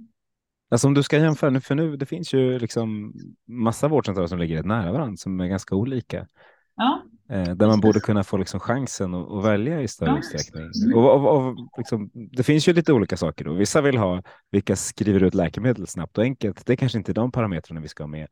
[0.72, 3.14] Alltså om du ska jämföra nu, för nu det finns ju liksom
[3.48, 6.28] massa vårdcentraler som ligger rätt nära varandra som är ganska olika.
[6.76, 7.04] Ja.
[7.30, 10.18] Eh, där man borde kunna få liksom chansen att, välja i större ja.
[10.18, 10.94] utsträckning.
[10.96, 13.46] Och, och, och liksom, det finns ju lite olika saker.
[13.46, 13.54] Då.
[13.54, 16.66] Vissa vill ha vilka skriver ut läkemedel snabbt och enkelt.
[16.66, 18.28] Det är kanske inte de parametrarna vi ska ha med.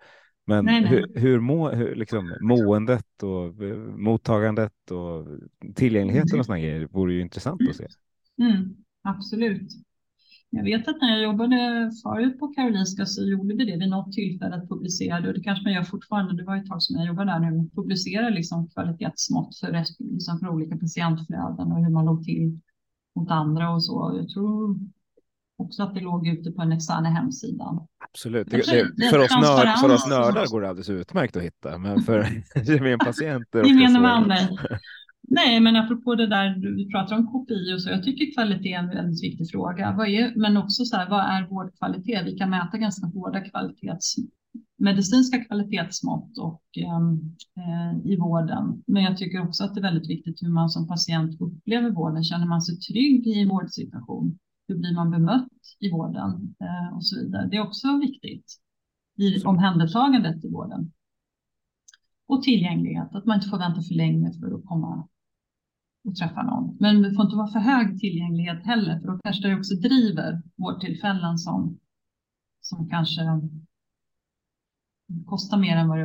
[0.45, 0.89] Men nej, nej.
[0.89, 5.27] hur, hur, må, hur liksom, måendet och eh, mottagandet och
[5.75, 7.87] tillgängligheten och sådana grejer vore ju intressant att se.
[8.41, 9.71] Mm, absolut.
[10.49, 14.13] Jag vet att när jag jobbade förut på Karolinska så gjorde vi det vid något
[14.13, 16.35] tillfälle att publicera och det kanske man gör fortfarande.
[16.35, 17.69] Det var ett tag som jag jobbade där nu.
[17.75, 22.59] Publicera liksom kvalitetsmått för, liksom för olika patientflöden och hur man låg till
[23.15, 24.13] mot andra och så.
[24.17, 24.79] Jag tror
[25.57, 27.87] också att det låg ute på den externa hemsidan.
[28.09, 28.49] Absolut.
[28.49, 32.01] Det, det, för, oss nörd, för oss nördar går det alldeles utmärkt att hitta, men
[32.01, 33.63] för gemene patienter.
[33.63, 34.29] Gemene man,
[35.29, 38.79] Nej, men apropå det där du pratar om KPI och så, jag tycker kvalitet är
[38.79, 39.95] en väldigt viktig fråga.
[39.97, 42.25] Vad är, men också så här, vad är vårdkvalitet?
[42.25, 44.15] Vi kan mäta ganska hårda kvalitets,
[44.77, 48.83] medicinska kvalitetsmått och ehm, eh, i vården.
[48.87, 52.23] Men jag tycker också att det är väldigt viktigt hur man som patient upplever vården.
[52.23, 54.39] Känner man sig trygg i en vårdsituation?
[54.67, 55.49] Hur blir man bemött
[55.79, 57.47] i vården eh, och så vidare?
[57.51, 58.45] Det är också viktigt
[59.17, 60.91] i omhändertagandet i vården.
[62.27, 65.07] Och tillgänglighet, att man inte får vänta för länge för att komma
[66.07, 66.77] och träffa någon.
[66.79, 70.41] Men det får inte vara för hög tillgänglighet heller, för då kanske det också driver
[70.55, 71.79] vårdtillfällen som,
[72.61, 73.21] som kanske
[75.25, 76.03] kostar mer än vad det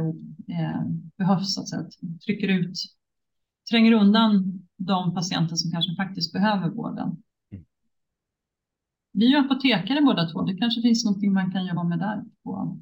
[0.55, 0.83] eh,
[1.17, 1.89] behövs, så att säga.
[2.27, 2.75] Trycker ut,
[3.71, 7.23] tränger undan de patienter som kanske faktiskt behöver vården.
[9.13, 10.43] Vi är ju apotekare båda två.
[10.43, 12.23] Det kanske finns någonting man kan jobba med där.
[12.45, 12.79] På.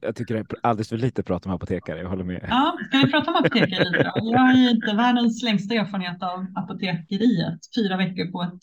[0.00, 2.00] Jag tycker det är alldeles för lite prat om apotekare.
[2.00, 2.46] Jag håller med.
[2.48, 4.32] Ja, ska vi prata om apotekare lite då?
[4.32, 7.58] Jag har ju inte världens längsta erfarenhet av apotekeriet.
[7.76, 8.60] Fyra veckor på ett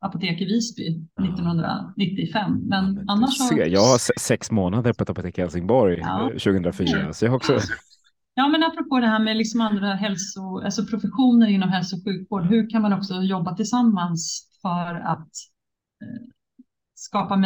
[0.00, 2.60] apotek i Visby 1995.
[2.68, 3.54] Men ja, annars så...
[3.56, 6.30] Jag har sex månader på ett apotek i Helsingborg ja.
[6.32, 7.12] 2004.
[7.12, 7.58] Så jag också...
[8.34, 12.46] Ja, men apropå det här med liksom andra hälso, alltså professioner inom hälso och sjukvård.
[12.46, 15.28] Hur kan man också jobba tillsammans för att
[16.02, 16.33] eh,
[17.04, 17.36] skapa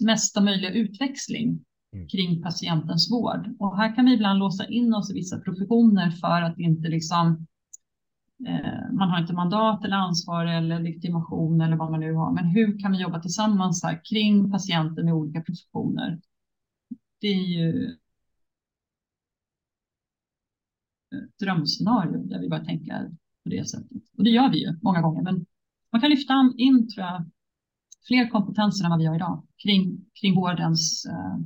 [0.00, 2.08] mesta möjliga utväxling mm.
[2.08, 3.56] kring patientens vård.
[3.58, 7.46] Och här kan vi ibland låsa in oss i vissa professioner för att inte liksom
[8.46, 12.32] eh, man har inte mandat eller ansvar eller legitimation eller vad man nu har.
[12.32, 16.20] Men hur kan vi jobba tillsammans här kring patienter med olika professioner?
[17.20, 17.96] Det är ju
[21.14, 23.10] ett drömscenario där vi bara tänker
[23.42, 24.02] på det sättet.
[24.16, 25.22] Och det gör vi ju många gånger.
[25.22, 25.46] Men
[25.92, 27.30] man kan lyfta in, tror jag,
[28.06, 31.36] fler kompetenser än vad vi har idag kring, kring vårdens eh,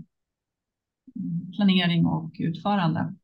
[1.57, 3.15] planering och utförande.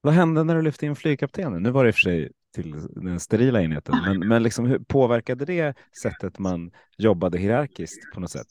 [0.00, 1.62] Vad hände när du lyfte in flygkaptenen?
[1.62, 4.78] Nu var det i och för sig till den sterila enheten, men, men liksom, hur
[4.78, 8.46] påverkade det sättet man jobbade hierarkiskt på något sätt?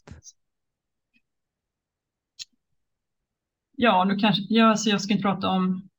[3.76, 5.90] Ja, nu kanske, ja, så jag ska inte prata om,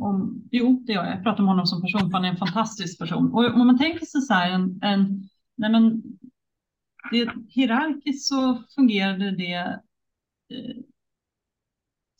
[0.00, 2.36] om, jo det gör jag, jag pratar om honom som person, för han är en
[2.36, 3.32] fantastisk person.
[3.32, 6.02] Och om man tänker sig så här, en, en nej men,
[7.10, 9.80] det, hierarkiskt så fungerade det
[10.50, 10.76] eh,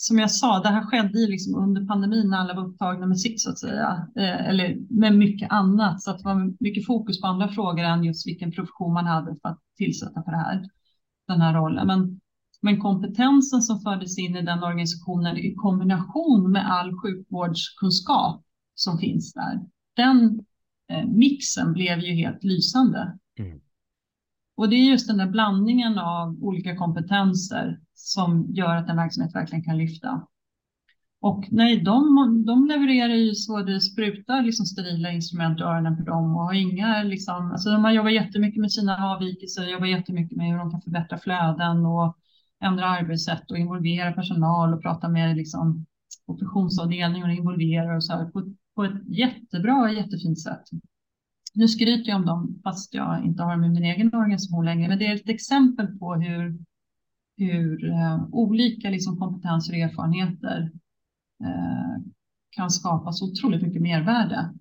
[0.00, 3.40] som jag sa, det här skedde liksom under pandemin när alla var upptagna med sitt
[3.40, 6.02] så att säga, eh, eller med mycket annat.
[6.02, 9.36] Så att det var mycket fokus på andra frågor än just vilken profession man hade
[9.42, 10.68] för att tillsätta för det här,
[11.28, 11.86] den här rollen.
[11.86, 12.20] Men,
[12.62, 19.32] men kompetensen som fördes in i den organisationen i kombination med all sjukvårdskunskap som finns
[19.32, 19.60] där,
[19.96, 20.40] den
[20.88, 23.18] eh, mixen blev ju helt lysande.
[23.38, 23.60] Mm.
[24.60, 29.34] Och det är just den där blandningen av olika kompetenser som gör att en verksamhet
[29.34, 30.26] verkligen kan lyfta.
[31.20, 36.02] Och nej, de, de levererar ju så det sprutar liksom sterila instrument i öronen på
[36.02, 40.36] dem och har inga liksom, alltså de har jobbat jättemycket med sina avvikelser, jobbar jättemycket
[40.36, 42.16] med hur de kan förbättra flöden och
[42.64, 45.86] ändra arbetssätt och involvera personal och prata med liksom
[46.26, 50.64] operationsavdelningen och involvera och så här på, på ett jättebra, jättefint sätt.
[51.52, 54.88] Nu skryter jag om dem fast jag inte har dem i min egen organisation längre,
[54.88, 56.58] men det är ett exempel på hur,
[57.36, 60.70] hur uh, olika liksom, kompetenser och erfarenheter
[61.44, 62.04] uh,
[62.50, 64.54] kan skapa så otroligt mycket mervärde.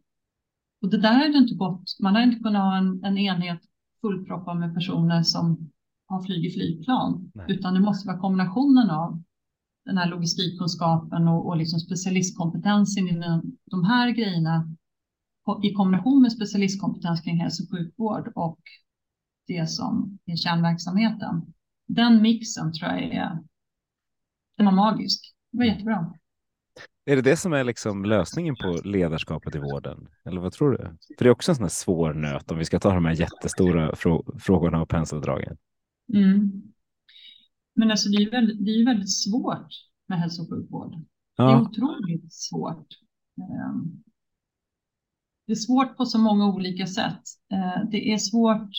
[0.81, 1.97] Och det där är det inte gått.
[1.99, 3.59] Man har inte kunnat ha en, en enhet
[4.01, 5.71] fullproppad med personer som
[6.07, 7.45] har flugit flygplan, Nej.
[7.49, 9.23] utan det måste vara kombinationen av
[9.85, 14.75] den här logistikkunskapen och, och liksom specialistkompetensen i de här grejerna
[15.63, 18.59] i kombination med specialistkompetens kring hälso och sjukvård och
[19.47, 21.53] det som är kärnverksamheten.
[21.87, 23.39] den mixen tror jag är,
[24.57, 25.35] den var magisk.
[25.51, 26.13] Det var jättebra.
[27.05, 30.07] Är det det som är liksom lösningen på ledarskapet i vården?
[30.25, 30.77] Eller vad tror du?
[31.17, 33.15] För det är också en sån här svår nöt om vi ska ta de här
[33.15, 35.57] jättestora frå frågorna och penseldragen.
[36.13, 36.61] Mm.
[37.75, 39.67] Men alltså det är ju väldigt, det är väldigt svårt
[40.07, 40.95] med hälso och sjukvård.
[41.35, 41.45] Ja.
[41.45, 42.87] Det är otroligt svårt.
[43.37, 44.03] Ehm,
[45.49, 47.21] det är svårt på så många olika sätt.
[47.53, 48.69] Eh, det är svårt.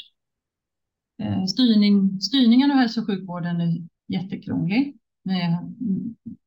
[1.23, 4.99] Eh, styrning, styrningen av hälso och sjukvården är jättekrånglig
[5.31, 5.61] eh,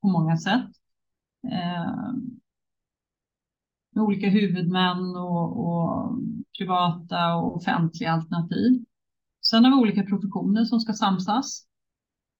[0.01, 0.69] på många sätt.
[3.91, 6.19] Med olika huvudmän och, och
[6.57, 8.85] privata och offentliga alternativ.
[9.41, 11.67] Sen har vi olika professioner som ska samsas.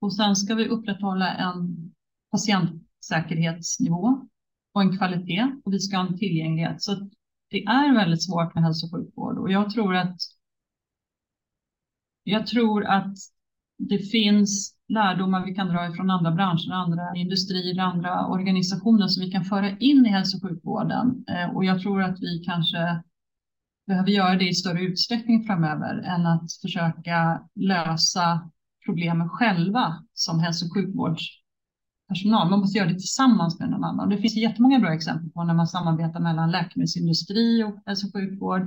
[0.02, 1.94] Och sen ska vi upprätthålla en
[2.32, 4.28] patientsäkerhetsnivå
[4.74, 6.82] och en kvalitet och vi ska ha en tillgänglighet.
[6.82, 7.10] Så
[7.54, 10.18] det är väldigt svårt med hälso och sjukvård och jag tror att
[12.24, 13.16] jag tror att
[13.78, 19.32] det finns lärdomar vi kan dra ifrån andra branscher, andra industrier, andra organisationer som vi
[19.32, 21.26] kan föra in i hälso och sjukvården.
[21.28, 23.04] Eh, och jag tror att vi kanske
[23.88, 28.50] behöver göra det i större utsträckning framöver än att försöka lösa
[28.86, 31.43] problemen själva som hälso och sjukvårds
[32.14, 32.50] personal.
[32.50, 34.10] Man måste göra det tillsammans med någon annan.
[34.10, 38.62] Det finns jättemånga bra exempel på när man samarbetar mellan läkemedelsindustri och hälso och sjukvård.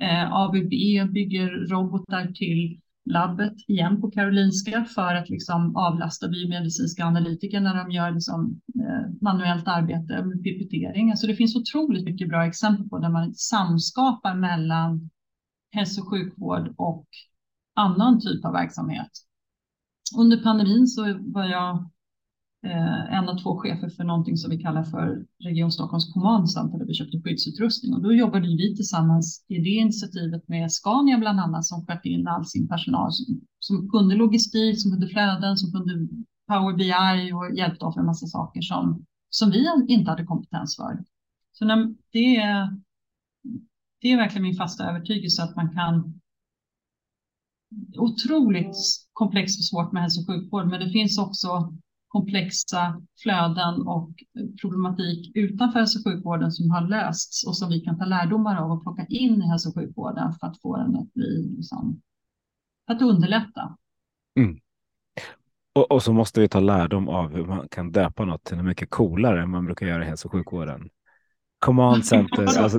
[0.00, 0.70] Eh, ABB
[1.12, 7.90] bygger robotar till labbet igen på Karolinska för att liksom avlasta biomedicinska analytiker när de
[7.90, 11.10] gör liksom, eh, manuellt arbete med pipetering.
[11.10, 15.10] Alltså det finns otroligt mycket bra exempel på där man samskapar mellan
[15.70, 17.06] hälso och sjukvård och
[17.74, 19.10] annan typ av verksamhet.
[20.18, 21.90] Under pandemin så var jag
[22.64, 26.78] Eh, en av två chefer för någonting som vi kallar för Region Stockholms Command Center
[26.78, 31.40] där vi köpte skyddsutrustning och då jobbade vi tillsammans i det initiativet med Scania bland
[31.40, 35.72] annat som sköt in all sin personal som, som kunde logistik, som kunde flöden, som
[35.72, 36.08] kunde
[36.48, 40.76] Power BI och hjälpte oss med en massa saker som, som vi inte hade kompetens
[40.76, 41.04] för.
[41.52, 42.80] Så när, det, är,
[44.00, 46.20] det är verkligen min fasta övertygelse att man kan
[47.96, 48.76] otroligt
[49.12, 51.74] komplext och svårt med hälso och sjukvård, men det finns också
[52.08, 54.10] komplexa flöden och
[54.60, 58.70] problematik utanför hälso och sjukvården som har lösts och som vi kan ta lärdomar av
[58.70, 62.02] och plocka in i hälso och sjukvården för att få den att bli, liksom,
[62.86, 63.76] för att underlätta.
[64.38, 64.58] Mm.
[65.74, 68.66] Och, och så måste vi ta lärdom av hur man kan döpa något till något
[68.66, 70.88] mycket coolare än man brukar göra i hälso och sjukvården.
[71.58, 72.78] Command center, alltså,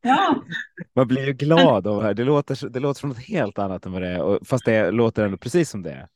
[0.00, 0.42] Ja,
[0.94, 2.14] man blir ju glad av det här.
[2.14, 5.24] Det låter, det låter som något helt annat än vad det är, fast det låter
[5.24, 6.08] ändå precis som det är.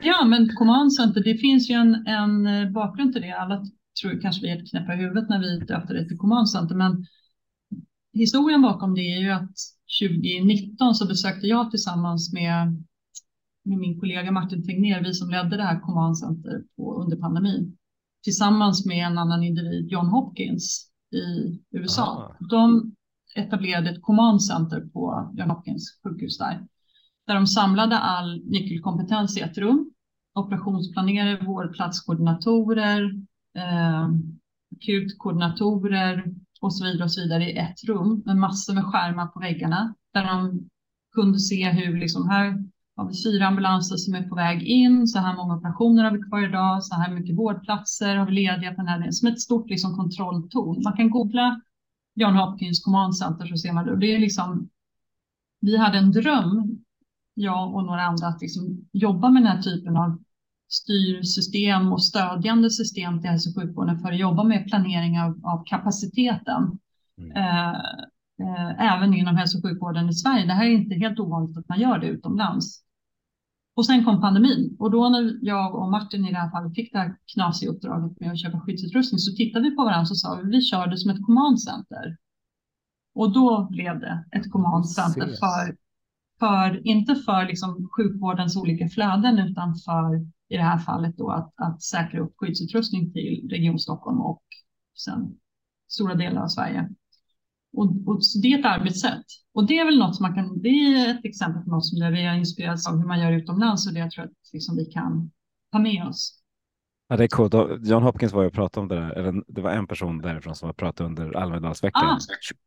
[0.00, 3.32] Ja men Command Center, det finns ju en, en bakgrund till det.
[3.32, 3.64] Alla
[4.02, 6.74] tror kanske vi är helt knäppa i huvudet när vi döpte det till Command Center,
[6.74, 7.06] men
[8.12, 9.56] historien bakom det är ju att
[10.00, 12.84] 2019 så besökte jag tillsammans med,
[13.64, 17.76] med min kollega Martin Tegnér, vi som ledde det här Command Center på, under pandemin,
[18.24, 22.02] tillsammans med en annan individ, John Hopkins i USA.
[22.02, 22.44] Ah.
[22.50, 22.94] De
[23.36, 26.66] etablerade ett Command Center på John Hopkins sjukhus där,
[27.26, 29.90] där de samlade all nyckelkompetens i ett rum.
[30.34, 33.02] Operationsplanerare, vårdplatskoordinatorer,
[33.56, 34.08] eh,
[34.76, 36.24] akutkoordinatorer
[36.60, 39.94] och så vidare och så vidare i ett rum med massor med skärmar på väggarna
[40.12, 40.68] där de
[41.14, 42.64] kunde se hur liksom här
[42.96, 46.22] har vi fyra ambulanser som är på väg in, så här många operationer har vi
[46.22, 49.70] kvar idag, så här mycket vårdplatser har vi lediga på den här som ett stort
[49.70, 50.82] liksom kontrolltorn.
[50.82, 51.60] Man kan googla
[52.14, 53.92] John Hopkins Command Center så ser man det.
[53.92, 54.68] Och det är liksom,
[55.60, 56.84] vi hade en dröm,
[57.36, 60.18] jag och några andra, att liksom jobba med den här typen av
[60.68, 65.64] styrsystem och stödjande system till hälso och sjukvården för att jobba med planering av, av
[65.64, 66.78] kapaciteten.
[67.18, 67.30] Mm.
[67.36, 67.80] Eh,
[68.42, 70.46] eh, även inom hälso och sjukvården i Sverige.
[70.46, 72.82] Det här är inte helt ovanligt att man gör det utomlands.
[73.76, 76.92] Och sen kom pandemin och då när jag och Martin i det här fallet fick
[76.92, 80.40] det här knasiga uppdraget med att köpa skyddsutrustning så tittade vi på varandra och sa
[80.44, 82.16] vi kör det som ett command center.
[83.14, 85.76] Och då blev det ett command center för,
[86.38, 90.16] för inte för liksom sjukvårdens olika flöden utan för
[90.48, 94.42] i det här fallet då att, att säkra upp skyddsutrustning till Region Stockholm och
[94.94, 95.36] sen
[95.88, 96.88] stora delar av Sverige.
[97.72, 99.24] Och, och så det är ett arbetssätt.
[99.52, 102.12] Och det är väl något som man kan, det är ett exempel på något som
[102.12, 104.84] vi har inspirerats av hur man gör utomlands och det jag tror att liksom vi
[104.84, 105.30] kan
[105.72, 106.42] ta med oss.
[107.08, 107.54] Ja, det är coolt.
[107.86, 109.10] John Hopkins var ju och pratade om det där.
[109.10, 112.04] Eller, det var en person därifrån som var pratade under Almedalsveckan.
[112.04, 112.18] Ah.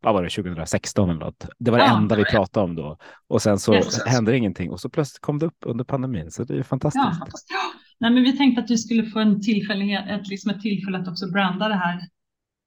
[0.02, 0.30] Vad var det?
[0.30, 1.46] 2016 eller något.
[1.60, 1.98] Det var det Ah.
[1.98, 2.98] enda vi pratade om då.
[3.28, 4.06] Och sen så Yes.
[4.06, 6.32] hände ingenting och så plötsligt kom det upp under pandemin.
[6.32, 7.06] Så det är ju fantastiskt.
[7.50, 7.58] Ja.
[8.00, 11.08] Nej, men vi tänkte att vi skulle få en tillfällighet, ett, liksom ett tillfälle att
[11.08, 12.00] också branda det här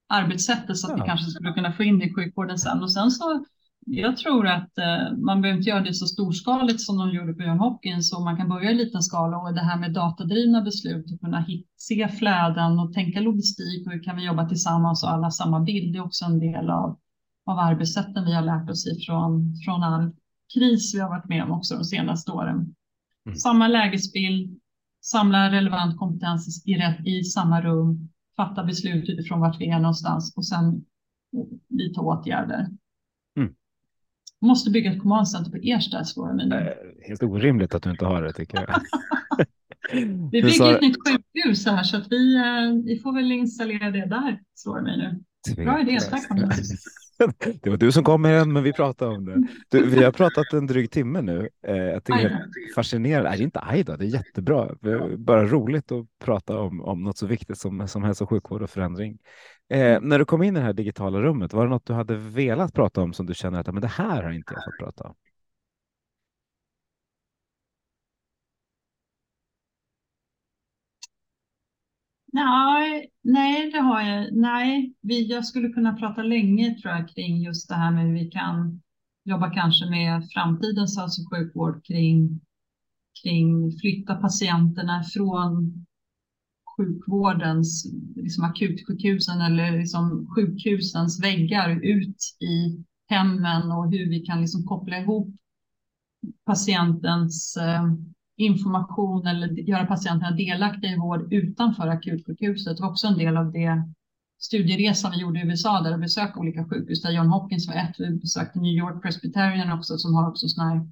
[0.09, 1.05] arbetssättet så att Ja.
[1.05, 2.83] vi kanske skulle kunna få in det i sjukvården sen.
[2.83, 3.45] Och sen så
[3.87, 7.43] jag tror att eh, man behöver inte göra det så storskaligt som de gjorde på
[7.43, 11.13] John Hopkins och man kan börja i liten skala och det här med datadrivna beslut
[11.13, 15.11] och kunna hit, se flöden och tänka logistik och hur kan vi jobba tillsammans och
[15.11, 15.93] alla samma bild.
[15.93, 16.99] Det är också en del av,
[17.47, 20.13] av arbetssätten vi har lärt oss ifrån från all
[20.55, 22.75] kris vi har varit med om också de senaste åren.
[23.27, 23.37] Mm.
[23.37, 24.61] Samma lägesbild,
[25.05, 30.35] samla relevant kompetens i, rätt, i samma rum, fatta beslut utifrån vart vi är någonstans
[30.37, 30.85] och sen
[31.69, 32.69] vidta åtgärder.
[34.43, 36.75] Måste bygga ett command center på Ersta, slår mig nu.
[37.09, 38.81] Helt orimligt att du inte har det tycker jag.
[40.33, 44.07] vi bygger ett nytt sjukhus här så att vi, eh, vi får väl installera det
[44.07, 45.21] där, slår mig nu.
[45.65, 46.23] Bra idé, tack
[47.63, 49.43] det var du som kom med den, men vi pratade om det.
[49.69, 51.49] Du, vi har pratat en dryg timme nu.
[51.67, 53.31] Eh, jag tycker det är fascinerande.
[53.31, 54.75] Nej, inte aj då, det är jättebra.
[54.81, 58.31] Det är bara roligt att prata om, om något så viktigt som, som hälso och
[58.31, 59.19] sjukvård och förändring.
[59.73, 62.17] Eh, när du kom in i det här digitala rummet, var det något du hade
[62.17, 65.05] velat prata om som du känner att men det här har inte jag fått prata
[65.05, 65.15] om?
[72.33, 74.33] Nej, nej, det har jag.
[74.33, 78.13] Nej, vi, jag skulle kunna prata länge tror jag kring just det här med hur
[78.15, 78.83] vi kan
[79.25, 82.41] jobba kanske med framtidens hälso och sjukvård kring,
[83.23, 85.85] kring flytta patienterna från
[86.77, 94.65] sjukvårdens, liksom akutsjukhusen eller liksom sjukhusens väggar ut i hemmen och hur vi kan liksom
[94.65, 95.35] koppla ihop
[96.45, 97.93] patientens eh,
[98.37, 102.77] information eller göra patienterna delaktiga i vård utanför akutsjukhuset.
[102.77, 103.93] Det var också en del av det
[104.41, 107.95] studieresan vi gjorde i USA där vi besökte olika sjukhus där John Hopkins var ett.
[107.99, 110.89] Vi besökte New York Presbyterian också som har också sådana här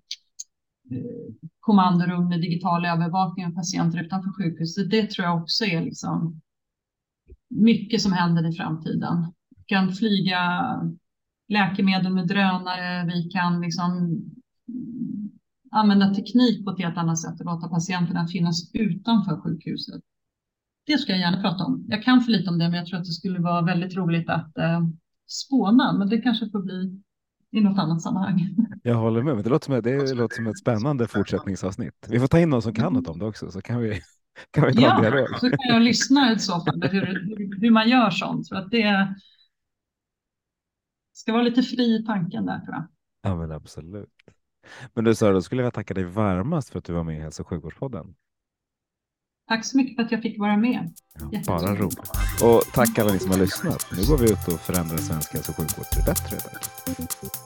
[0.91, 4.91] Eh, kommandorum med digital övervakning av patienter utanför sjukhuset.
[4.91, 6.41] Det tror jag också är liksom
[7.49, 9.33] mycket som händer i framtiden.
[9.57, 10.41] Vi kan flyga
[11.49, 13.93] läkemedel med drönare, vi kan liksom
[14.69, 15.31] mm,
[15.71, 20.03] använda teknik på ett helt annat sätt och låta patienterna finnas utanför sjukhuset.
[20.87, 21.85] Det ska jag gärna prata om.
[21.89, 24.29] Jag kan för lite om det, men jag tror att det skulle vara väldigt roligt
[24.29, 24.81] att eh,
[25.27, 27.03] spåna, men det kanske får bli
[27.53, 28.57] i något annat sammanhang.
[28.83, 32.07] Jag håller med, men det låter som, det låter som ett spännande fortsättningsavsnitt.
[32.09, 34.01] Vi får ta in någon som kan något om det också, så kan vi,
[34.51, 35.29] kan vi ta ja, en dialog.
[35.29, 38.49] så kan jag lyssna i så fall, hur, hur, hur man gör sånt.
[38.49, 39.15] För att det
[41.13, 42.87] ska vara lite fri i tanken där, tror jag.
[43.23, 44.09] Ja, men absolut.
[44.95, 47.21] Men du Sara, då skulle jag tacka dig varmast för att du var med i
[47.21, 48.15] Hälso och sjukvårdspodden.
[49.49, 50.93] Tack så mycket för att jag fick vara med.
[51.31, 51.99] Ja, bara roligt.
[52.43, 53.87] Och tack alla ni som har lyssnat.
[53.93, 56.37] Nu går vi ut och förändrar svensk hälso och sjukvård till bättre.
[56.37, 57.40] Där.